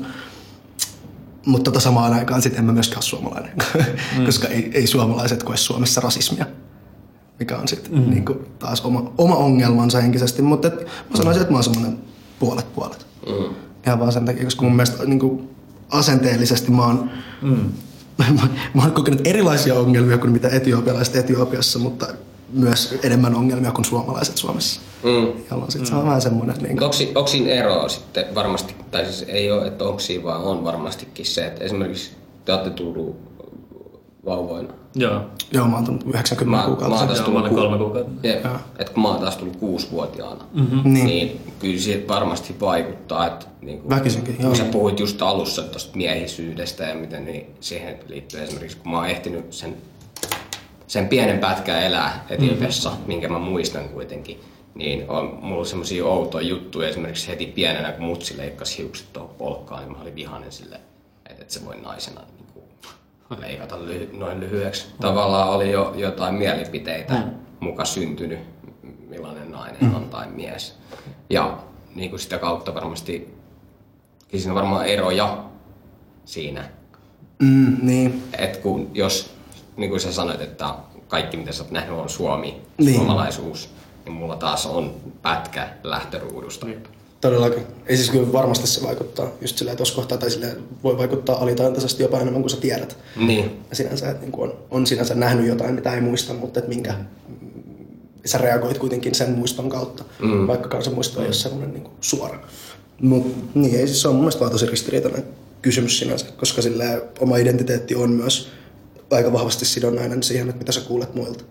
[1.45, 3.53] Mutta tota samaan aikaan sitten en mä myöskään ole suomalainen,
[4.17, 4.25] mm.
[4.25, 6.45] koska ei, ei suomalaiset koe Suomessa rasismia,
[7.41, 8.09] mikä on sitten mm.
[8.09, 8.25] niin
[8.59, 10.41] taas oma, oma ongelmansa henkisesti.
[10.41, 11.99] Mutta et, mä sanoisin, että mä oon semmoinen
[12.39, 13.05] puolet puolet.
[13.27, 13.55] Mm.
[13.85, 15.49] Ihan vaan sen takia, koska mun mielestä niin kuin
[15.89, 17.11] asenteellisesti mä oon,
[17.41, 17.71] mm.
[18.17, 22.07] mä, mä oon kokenut erilaisia ongelmia kuin mitä etiopialaiset Etiopiassa, mutta
[22.53, 24.81] myös enemmän ongelmia kuin suomalaiset Suomessa.
[25.03, 25.43] Mm.
[25.51, 25.85] Jolloin sitten mm.
[25.89, 29.51] se on vähän semmoinen, niin Mutta onko, onko siinä eroa sitten varmasti, tai siis ei
[29.51, 32.11] ole, että onko siinä, vaan on varmastikin se, että esimerkiksi
[32.45, 33.30] te olette tullut
[34.25, 34.73] vauvoina.
[34.95, 35.21] Joo.
[35.53, 36.97] joo, mä oon tullut 90 Mä, mä kuukautta.
[36.97, 38.27] oon taas mä tullut kolme kuukautta.
[38.27, 38.45] Jep.
[38.79, 40.93] Että kun mä oon taas tullut kuusivuotiaana, mm-hmm.
[40.93, 41.05] Niin.
[41.05, 44.47] niin kyllä siitä varmasti vaikuttaa, että niin kuin, Väkisinkin, joo.
[44.47, 48.97] kun sä puhuit just alussa tuosta miehisyydestä ja miten niin siihen liittyy esimerkiksi, kun mä
[48.97, 49.77] oon ehtinyt sen
[50.91, 53.07] sen pienen pätkän elää Etiopiassa, mm-hmm.
[53.07, 54.41] minkä mä muistan kuitenkin,
[54.75, 56.89] niin on mulla semmoisia outoja juttuja.
[56.89, 60.79] Esimerkiksi heti pienenä, kun mutsi leikkasi hiukset tuohon polkkaan, niin mä olin vihainen sille,
[61.29, 62.40] että et se voi naisena niin
[63.39, 64.85] leikata lyhy- noin lyhyeksi.
[65.01, 67.23] Tavallaan oli jo jotain mielipiteitä mm.
[67.59, 68.39] muka syntynyt,
[69.09, 70.77] millainen nainen on tai mies.
[71.29, 71.57] Ja
[71.95, 73.33] niin kuin sitä kautta varmasti,
[74.37, 75.43] siinä on varmaan eroja
[76.25, 76.63] siinä.
[77.39, 78.23] Mm, niin.
[78.37, 79.33] Et kun jos,
[79.77, 80.73] niin kuin sä sanoit, että
[81.07, 82.95] kaikki mitä sä oot nähnyt on Suomi, Niin.
[82.95, 83.69] suomalaisuus,
[84.05, 86.67] niin mulla taas on pätkä lähtöruudusta.
[87.21, 87.63] Todellakin.
[87.85, 92.03] Ei siis kyllä varmasti se vaikuttaa just silleen tuossa kohtaa, tai silleen voi vaikuttaa alitajuisesti
[92.03, 92.97] jopa enemmän kuin sä tiedät.
[93.15, 96.69] Niin, Ja sinänsä, että niin on, on sinänsä nähnyt jotain, mitä ei muista, mutta että
[96.69, 96.93] minkä
[98.25, 100.47] sä reagoit kuitenkin sen muiston kautta, mm.
[100.47, 102.39] vaikka se muisto ei ole semmoinen niin suora.
[103.01, 105.23] Mut niin, ei siis se on mun mielestä vaan tosi ristiriitainen
[105.61, 108.49] kysymys sinänsä, koska sillä oma identiteetti on myös
[109.11, 111.43] aika vahvasti sidonnainen siihen, että mitä sä kuulet muilta.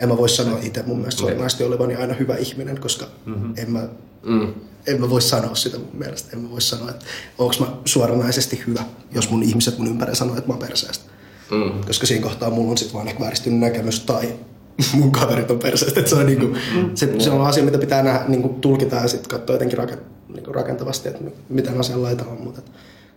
[0.00, 3.54] En mä voi sanoa itse mun mielestä suoranaisesti olevani aina hyvä ihminen, koska mm-hmm.
[3.56, 3.88] en mä
[4.22, 4.54] mm.
[4.86, 6.28] En mä voi sanoa sitä mun mielestä.
[6.32, 7.04] En mä voi sanoa, että
[7.38, 11.04] onko mä suoranaisesti hyvä, jos mun ihmiset mun ympärillä sanoo, että mä oon perseestä.
[11.50, 11.84] Mm.
[11.86, 14.28] Koska siinä kohtaa mulla on sit vaan ehkä vääristynyt näkemys tai
[14.98, 16.00] mun kaverit on perseestä.
[16.00, 16.56] Että se, on niinku,
[16.94, 20.52] se, se, on asia, mitä pitää nähdä, niinku, tulkita ja sitten katsoa jotenkin raken, niinku,
[20.52, 22.40] rakentavasti, että mi- miten asian laita on.
[22.40, 22.62] Mutta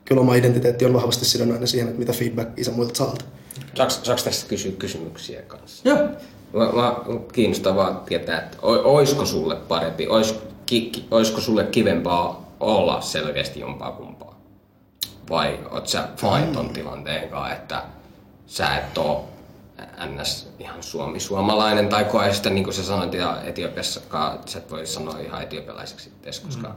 [0.05, 3.25] kyllä oma identiteetti on vahvasti sidonnainen siihen, että mitä feedbackia sä muilta saat.
[4.03, 5.89] Saaks tästä kysyä kysymyksiä kanssa?
[5.89, 5.97] Joo.
[6.53, 6.95] Mä, mä
[7.33, 10.35] kiinnostaa vaan tietää, että oisko sulle parempi, ois,
[10.65, 14.35] ki, ki, oisko sulle kivempaa olla selkeästi jompaa kumpaa?
[15.29, 17.83] Vai oot sä fine ton tilanteen kanssa, että
[18.47, 19.29] sä et oo
[20.05, 20.49] ns.
[20.59, 25.19] ihan suomi-suomalainen tai koe sitä, niin kuin sä sanoit, ja Etiopiassakaan sä et voi sanoa
[25.19, 26.75] ihan etiopialaiseksi itse, koska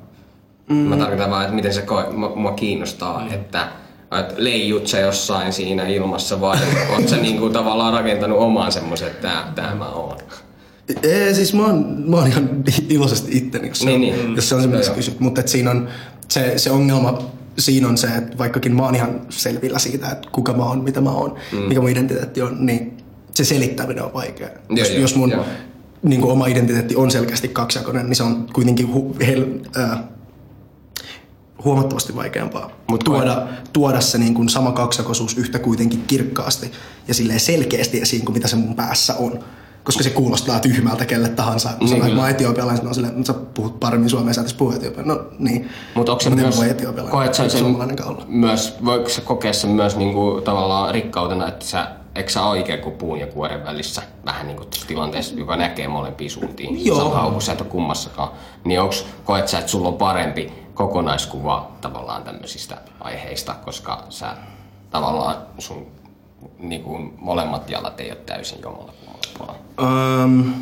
[0.69, 0.77] mm.
[0.77, 3.33] mä tarkoitan vaan, että miten se koe, mua, mua kiinnostaa, mm.
[3.33, 3.69] että
[4.21, 6.59] että leijut sä jossain siinä ilmassa vai
[6.93, 10.19] oot sä niinku tavallaan rakentanut oman semmoisen, että tää, tää mä oon.
[11.03, 14.37] Ei, siis mä oon, mä oon ihan iloisesti itteni, jos se Niin, on, niin.
[14.37, 15.21] jos se, on se mitä sä kysyt.
[15.21, 15.89] Mutta et siinä on
[16.29, 17.19] se, se ongelma,
[17.59, 21.01] siinä on se, että vaikkakin mä oon ihan selvillä siitä, että kuka mä oon, mitä
[21.01, 21.59] mä oon, mm.
[21.59, 22.97] mikä mun identiteetti on, niin
[23.35, 24.49] se selittäminen on vaikea.
[24.49, 25.35] Joo, jos, joo, jos mun
[26.03, 29.45] niin kuin oma identiteetti on selkeästi kaksijakoinen, niin se on kuitenkin hu, hel,
[29.77, 29.99] äh,
[31.65, 36.73] huomattavasti vaikeampaa Mut tuoda, tuoda se niin kuin sama kaksijakoisuus yhtä kuitenkin kirkkaasti
[37.09, 39.45] ja silleen selkeästi esiin kuin mitä se mun päässä on.
[39.89, 41.71] Koska se kuulostaa tyhmältä kelle tahansa.
[41.81, 44.45] Niin, sanoo, että mä oon etiopialainen, oon silleen, että sä puhut paremmin suomea, sä et
[44.45, 45.07] edes puhu etiopiaa.
[45.07, 45.69] No niin.
[45.95, 47.11] Mutta onko se Miten myös, etiopialainen?
[47.11, 48.25] koet sä sen olla.
[48.27, 52.79] myös, voiko sä kokea sen myös niinku tavallaan rikkautena, että sä, eikö sä ole ikään
[52.79, 56.99] kuin puun ja kuoren välissä vähän niinku tässä tilanteessa, joka näkee molempia suuntiin Joo.
[56.99, 58.31] somehow, kun sä et ole kummassakaan,
[58.65, 64.37] niin onks, koet sä, että sulla on parempi kokonaiskuva tavallaan tämmöisistä aiheista, koska sä
[64.91, 65.87] tavallaan sun
[66.59, 68.93] niinku, molemmat jalat ei ole täysin jomalla
[69.41, 70.55] Um,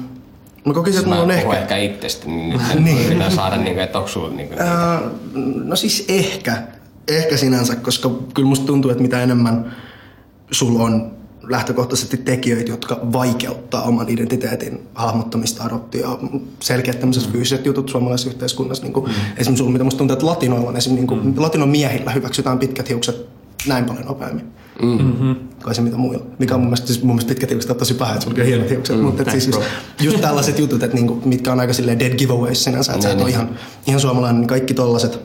[0.65, 1.59] mä kokisin, että mulla on ehkä...
[1.59, 3.07] ehkä itsestä, niin nyt niin.
[3.07, 5.01] yritän saada, niinku, että onko sulla niinku, Ää,
[5.65, 6.63] no siis ehkä.
[7.09, 9.77] Ehkä sinänsä, koska kyllä musta tuntuu, että mitä enemmän
[10.51, 16.21] sulla on lähtökohtaisesti tekijöitä, jotka vaikeuttaa oman identiteetin hahmottamista, adoptioa,
[16.61, 17.33] selkeät tämmöiset mm.
[17.33, 18.85] fyysiset jutut suomalaisessa yhteiskunnassa.
[18.85, 19.13] Niin kuin mm.
[19.37, 21.43] Esimerkiksi sulla, mitä musta tuntuu, että latinoilla on esimerkiksi, niin kuin, mm.
[21.43, 23.27] latinon miehillä hyväksytään pitkät hiukset
[23.67, 24.45] näin paljon nopeammin.
[24.83, 25.37] Mm-hmm.
[25.63, 26.25] Kai se mitä muilla.
[26.39, 28.47] Mikä on mun mielestä, siis mun mielestä pitkät hiukset on tosi paha, että sulla on
[28.47, 28.97] hienot hiukset.
[28.97, 29.61] Mm, mutta et siis just,
[30.03, 33.17] just, tällaiset jutut, että niinku, mitkä on aika silleen dead giveaways sinänsä, että sä et
[33.17, 33.41] Niin, ole niin.
[33.41, 35.21] ihan, ihan suomalainen, niin kaikki tollaset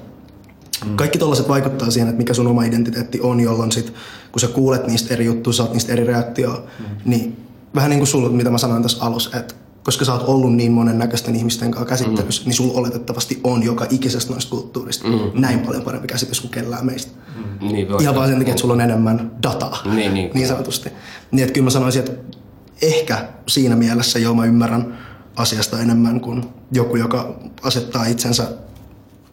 [0.86, 0.96] Mm.
[0.96, 3.94] Kaikki tollaset vaikuttaa siihen, että mikä sun oma identiteetti on, jolloin sit,
[4.32, 6.86] kun sä kuulet niistä eri juttuja, saat niistä eri reaktioa, mm.
[7.06, 7.38] niin
[7.76, 10.72] vähän niin kuin sulla, mitä mä sanoin tässä alussa, että koska sä oot ollut niin
[10.72, 12.46] monen näköisten ihmisten kanssa käsittelyssä, mm.
[12.46, 15.20] niin sulla oletettavasti on joka ikisestä noista kulttuurista mm.
[15.34, 17.12] näin paljon parempi käsitys kuin kellään meistä.
[17.36, 17.68] Mm.
[17.68, 20.32] niin, Ihan vaan sen takia, että sulla on enemmän dataa, Niin, niin.
[20.34, 20.90] niin sanotusti.
[21.32, 22.36] Niin että kyllä mä sanoisin, että
[22.82, 24.98] ehkä siinä mielessä joo mä ymmärrän
[25.36, 28.48] asiasta enemmän kuin joku, joka asettaa itsensä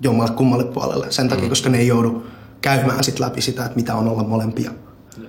[0.01, 1.49] jommalle kummalle puolelle sen takia, mm.
[1.49, 2.27] koska ne ei joudu
[2.61, 4.71] käymään sit läpi sitä, että mitä on olla molempia.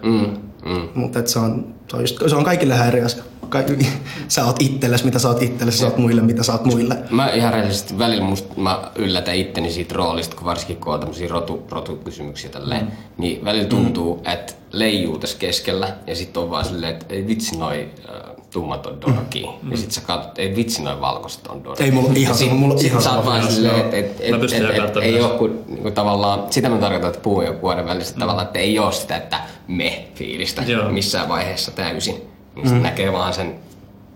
[0.04, 0.88] Mm, mm.
[0.96, 3.24] Mutta se on, se, on just, se on kaikille ihan eri asia.
[3.50, 3.88] Kaikki,
[4.28, 6.97] sä oot itsellesi, mitä sä oot itsellesi, sä oot muille, mitä sä oot muille.
[7.10, 11.28] Mä ihan rehellisesti välillä musta mä yllätän itteni siitä roolista, kun varsinkin kun on tämmösiä
[11.28, 12.91] rotu, rotukysymyksiä tälleen, mm.
[13.18, 14.32] niin välillä tuntuu, mm.
[14.32, 18.86] että leijuu tässä keskellä ja sitten on vaan silleen, että ei vitsi noi äh, tummat
[18.86, 19.45] on dorki.
[19.62, 19.72] Mm.
[19.72, 21.84] Ja sit sä katsot, ei vitsi noi valkoiset on dorki.
[21.84, 23.36] Ei mulla ihan sama, mulla ihan sä oot sama.
[23.36, 26.78] vaan silleen, että et, et, et, et, jakamaan ei oo kun, niinku, tavallaan, sitä mä
[26.78, 28.20] tarkoitan, että puun ja kuoren välissä mm.
[28.20, 30.89] tavallaan, että ei oo sitä, että me fiilistä Joo.
[30.89, 32.30] missään vaiheessa täysin.
[32.62, 33.55] Niin sit näkee vaan sen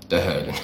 [0.09, 0.55] töhöilyn.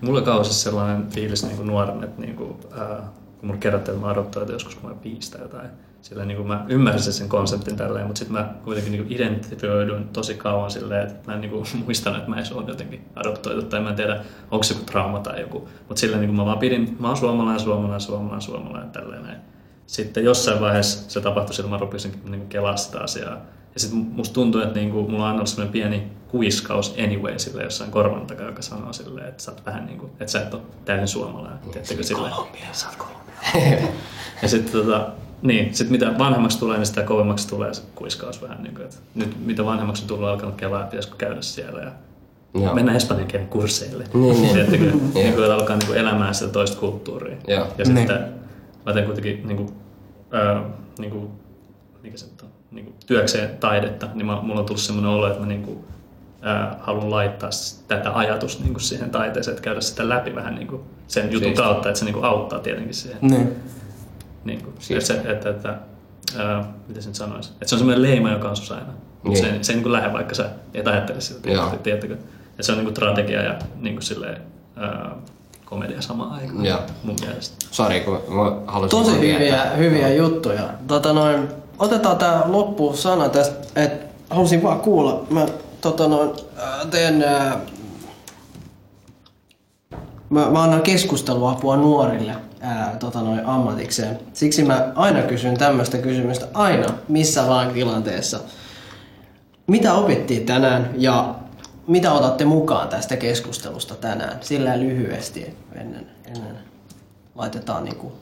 [0.00, 3.02] Mulla on kauheasti sellainen fiilis niin kuin nuorena, että niin kuin, ää,
[3.38, 4.96] kun mulla kerrottiin, että mä adoptoitin joskus, kun mä
[5.30, 5.68] tai jotain.
[6.02, 10.08] sillä niin kuin mä ymmärsin sen konseptin tälleen, mutta sitten mä kuitenkin niin kuin identifioidun
[10.12, 13.62] tosi kauan silleen, että mä en niin kuin muistan, että mä edes ole jotenkin adoptoitu
[13.62, 15.68] tai mä en tiedä, onko se joku trauma tai joku.
[15.88, 19.38] Mutta silleen niin kuin mä vaan pidin, mä oon suomalainen, suomalainen, suomalainen, suomalainen tälleen näin.
[19.86, 23.36] Sitten jossain vaiheessa se tapahtui, silloin mä rupesin niin kuin kelaa sitä asiaa.
[23.74, 27.62] Ja sitten musta tuntuu, että niinku, mulla on aina ollut sellainen pieni kuiskaus anyway sille
[27.62, 30.62] jossain korvan takaa, joka sanoo silleen, että sä oot vähän niinku, että sä et ole
[30.84, 31.58] täysin suomalainen.
[31.58, 32.32] Tiedättekö silleen?
[32.72, 33.88] Sä oot kolumbialainen.
[34.42, 35.06] ja sitten tota,
[35.42, 38.62] niin, sit mitä vanhemmaksi tulee, niin sitä kovemmaksi tulee se kuiskaus vähän.
[38.62, 41.92] Niin kuin, että nyt mitä vanhemmaksi on tullut, alkanut kelaa, että pitäisikö käydä siellä ja
[42.54, 42.74] Joo.
[42.74, 44.04] mennä espanjan kielen kursseille.
[44.14, 44.52] Niin, niin.
[44.52, 44.84] Tiedättekö?
[45.14, 47.36] niin kuin, että alkaa niin kuin elämään sitä toista kulttuuria.
[47.48, 47.66] Joo.
[47.78, 48.34] Ja sitten Niin.
[48.86, 49.68] mä teen kuitenkin niin kuin,
[50.30, 50.64] ää,
[50.98, 51.28] niin kuin,
[52.02, 55.40] mikä se on, niin kuin työkseen taidetta, niin mä, mulla on tullut semmoinen olo, että
[55.40, 55.84] mä niin kuin,
[56.44, 57.50] ää, haluan laittaa
[57.88, 61.48] tätä ajatusta niin kuin siihen taiteeseen, että käydä sitä läpi vähän niin kuin sen jutun
[61.48, 61.64] Siistiä.
[61.64, 63.18] kautta, että se niin kuin auttaa tietenkin siihen.
[63.20, 63.52] Niin.
[64.44, 65.74] Niin kuin, että, se, että, että
[66.38, 68.92] ää, miten se nyt sanoisi, että se on semmoinen leima, joka on sus aina.
[69.22, 69.36] Niin.
[69.36, 72.14] Se, se ei niin kuin lähde, vaikka sä et ajattele sitä, tietysti, tiedättekö?
[72.14, 74.42] Että se on niin kuin strategia ja niin kuin silleen,
[74.76, 75.10] ää,
[75.64, 76.78] komedia samaan aikaan Joo.
[77.04, 77.66] mun mielestä.
[77.70, 79.70] Sori, kun mä halusin Tosi hyviä, tietää.
[79.70, 80.62] hyviä juttuja.
[80.86, 85.26] Tota noin, otetaan tää loppusana tästä, että halusin vaan kuulla.
[85.30, 85.46] Mä
[85.84, 87.22] tota noin, ää, teen...
[87.22, 87.60] Ää,
[90.30, 94.18] mä, mä annan keskusteluapua nuorille ää, tota noin, ammatikseen.
[94.32, 98.40] Siksi mä aina kysyn tämmöistä kysymystä aina, missä vaan tilanteessa.
[99.66, 101.34] Mitä opittiin tänään ja
[101.86, 104.38] mitä otatte mukaan tästä keskustelusta tänään?
[104.40, 106.56] Sillä lyhyesti ennen, ennen
[107.34, 108.12] laitetaan niinku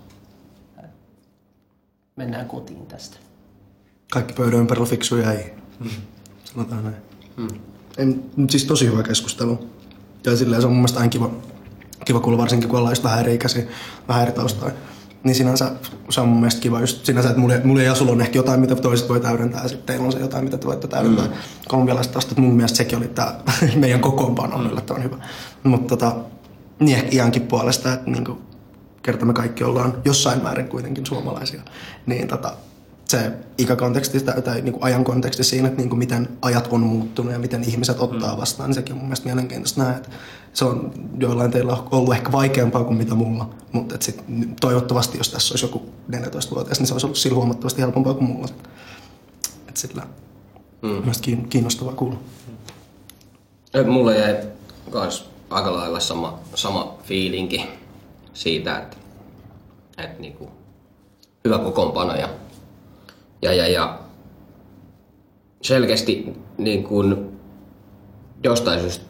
[2.17, 3.17] mennään kotiin tästä.
[4.13, 5.55] Kaikki pöydän ympärillä fiksuja ei.
[6.45, 7.12] Sanotaan näin.
[7.99, 9.68] En, mut siis tosi hyvä keskustelu.
[10.26, 11.30] Ja silleen se on mun mielestä aina kiva,
[12.05, 13.64] kiva kuulla, varsinkin kun ollaan just vähän eri ikäisiä,
[14.09, 14.72] vähän eri taustoja.
[15.24, 15.72] Niin sinänsä
[16.11, 18.61] se on mun mielestä kiva just sinänsä, että mulla, mulla ja sulla on ehkä jotain,
[18.61, 21.24] mitä toiset voi täydentää, ja sitten teillä on se jotain, mitä te voitte täydentää.
[21.24, 21.33] Mm.
[21.68, 23.41] Kolumbialaiset taustat, mun mielestä sekin oli tää
[23.76, 25.16] meidän kokoonpano on yllättävän hyvä.
[25.62, 26.16] Mutta tota,
[26.80, 28.39] niin ehkä ihankin puolesta, että niinku,
[29.03, 31.62] kerta me kaikki ollaan jossain määrin kuitenkin suomalaisia,
[32.07, 32.53] niin tota,
[33.13, 36.81] se ikäkonteksti tai, tai niin kuin ajan konteksti siinä, että niin kuin miten ajat on
[36.81, 40.09] muuttunut ja miten ihmiset ottaa vastaan, niin sekin on mun mielestä mielenkiintoista nähdä, että
[40.53, 44.25] se on joillain teillä ollut ehkä vaikeampaa kuin mitä mulla, mutta et sit,
[44.61, 45.83] toivottavasti jos tässä olisi joku
[46.13, 48.49] 14-vuotias, niin se olisi ollut sillä huomattavasti helpompaa kuin mulla.
[49.69, 50.07] Et sillä
[50.83, 51.03] mm.
[51.23, 52.19] kiin- kiinnostavaa kuulla.
[53.87, 54.37] Mulle jäi
[54.91, 57.69] kans aika lailla sama, sama fiilinki
[58.33, 58.97] siitä, että,
[59.99, 60.51] että niinku,
[61.45, 62.29] hyvä kokoonpano ja,
[63.43, 63.99] ja, ja, ja
[65.62, 67.38] selkeästi niin kuin
[68.45, 69.05] jostain syystä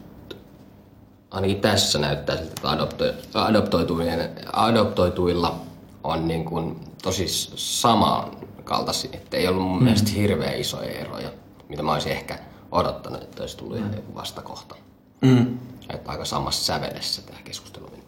[1.31, 3.03] ainakin tässä näyttää siltä, että adopto,
[3.33, 5.59] adoptoitujen, adoptoituilla
[6.03, 9.11] on niin kuin tosi samankaltaisia.
[9.13, 9.83] Että ei ollut mun mm.
[9.83, 11.29] mielestä hirveän isoja eroja,
[11.69, 12.39] mitä mä olisin ehkä
[12.71, 14.75] odottanut, että olisi tullut ihan joku vastakohta.
[15.21, 15.57] Mm.
[15.89, 18.03] Että aika samassa sävelessä tämä keskustelu meni.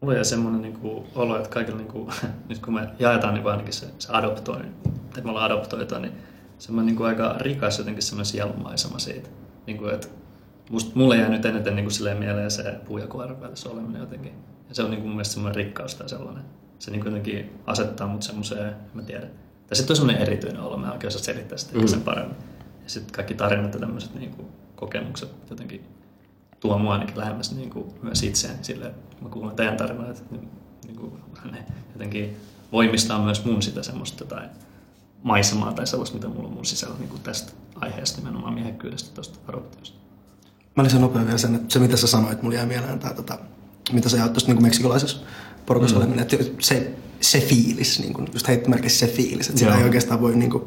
[0.00, 2.10] Mulla jäi semmoinen niinku olo, että kaikilla, niinku,
[2.48, 4.90] nyt kun me jaetaan niinku ainakin se, se adoptointi,
[5.20, 6.12] että me ollaan adoptoitua, niin
[6.58, 9.28] semmoinen niinku aika rikas jotenkin semmoinen sielunmaisema siitä.
[9.66, 10.08] Niinku, että
[10.70, 14.32] must, mulle jäi nyt eniten niinku silleen mieleen se puu ja koiran välissä oleminen jotenkin.
[14.68, 16.44] Ja se on niinku mun mielestä semmoinen rikkaus tai sellainen.
[16.78, 19.26] Se niinku jotenkin asettaa mut semmoiseen, en mä tiedä.
[19.66, 21.86] Tai sitten on semmoinen erityinen olo, mä en oikein osaa selittää sitä mm.
[21.86, 22.36] sen paremmin.
[22.84, 25.84] Ja sitten kaikki tarinat ja tämmöiset niinku kokemukset jotenkin
[26.60, 30.22] tuo mua ainakin lähemmäs niin kuin myös itseäni silleen, että mä kuulen teidän tarinaa, että
[30.30, 30.48] niin,
[30.86, 31.12] niin kuin,
[31.52, 32.36] ne jotenkin
[32.72, 34.48] voimistaa myös mun sitä semmoista tai
[35.24, 39.38] maisemaa tai sellaista, mitä mulla on mun sisällä niin kuin tästä aiheesta, nimenomaan miehekkyydestä, tuosta
[39.48, 39.98] adoptiosta.
[40.76, 43.38] Mä lisäsin nopein vielä sen, että se mitä sä sanoit, mulla jäi mieleen tää, tota,
[43.92, 45.16] mitä sä jaot tuosta niin meksikolaisessa
[45.66, 46.02] porukassa mm.
[46.02, 50.20] oleminen, että se, se fiilis, niin kuin, just heittomerkissä se fiilis, että sitä ei oikeastaan
[50.20, 50.64] voi niin kuin,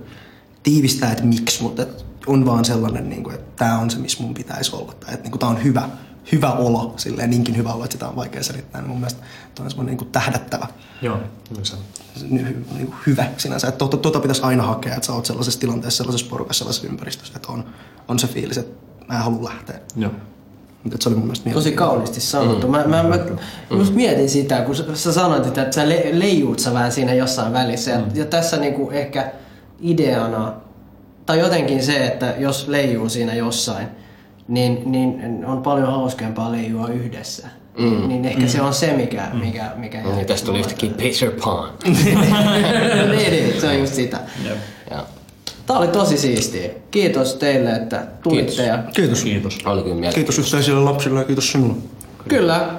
[0.64, 4.24] tiivistää, että miksi, mutta että on vaan sellainen, niin kuin, että tämä on se, missä
[4.24, 4.94] mun pitäisi olla.
[4.94, 5.90] Tai että niin kuin, tämä on hyvä,
[6.32, 8.82] hyvä olo, silleen niinkin hyvä olo, että sitä on vaikea selittää.
[8.82, 9.24] Niin mun mielestä
[9.56, 10.68] toi on semmoinen niin kuin tähdättävä,
[11.02, 11.18] Joo,
[11.50, 11.82] niin se on.
[12.30, 13.68] niin, niin hyvä sinänsä.
[13.68, 17.34] Että tuota, tuota pitäisi aina hakea, että sä oot sellaisessa tilanteessa, sellaisessa porukassa, sellaisessa ympäristössä,
[17.36, 17.66] että on,
[18.08, 19.80] on se fiilis, että mä en halua lähteä.
[19.96, 20.12] Joo.
[20.84, 22.68] Mutta se oli mun mielestä Tosi kauniisti sanottu.
[22.68, 23.20] Mä, mä, mä
[23.70, 27.92] just mietin sitä, kun sä- sanoit, että sä le, leijuut sä vähän siinä jossain välissä.
[27.92, 29.32] Ja, ja tässä niinku ehkä
[29.82, 30.54] ideana,
[31.26, 33.88] tai jotenkin se, että jos leijuu siinä jossain,
[34.48, 37.48] niin, niin on paljon hauskempaa leijua yhdessä.
[37.78, 38.08] Mm.
[38.08, 38.48] Niin ehkä mm.
[38.48, 39.28] se on se, mikä...
[39.34, 41.70] mikä, mikä Niin tästä tuli yhtäkkiä Peter Pan.
[41.86, 44.20] niin, niin, se on just sitä.
[44.48, 44.58] Joo.
[44.92, 45.06] ja,
[45.66, 46.70] Tää oli tosi siistiä.
[46.92, 48.52] Kiitos teille, että tulitte.
[48.52, 48.68] Kiitos.
[48.68, 49.24] Ja Kiitos.
[49.24, 49.60] Kiitos.
[49.66, 50.12] oli kyllä.
[50.12, 51.76] Kiitos yhteisille lapsille ja kiitos sinulle.
[52.28, 52.70] Kyllä,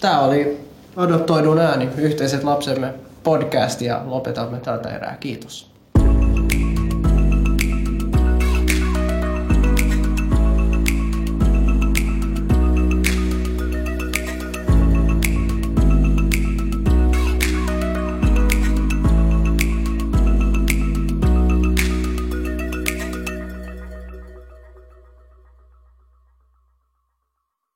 [0.00, 0.60] tää oli
[0.96, 5.16] adoptoidun ääni, yhteiset lapsemme podcast ja lopetamme tältä erää.
[5.20, 5.75] Kiitos.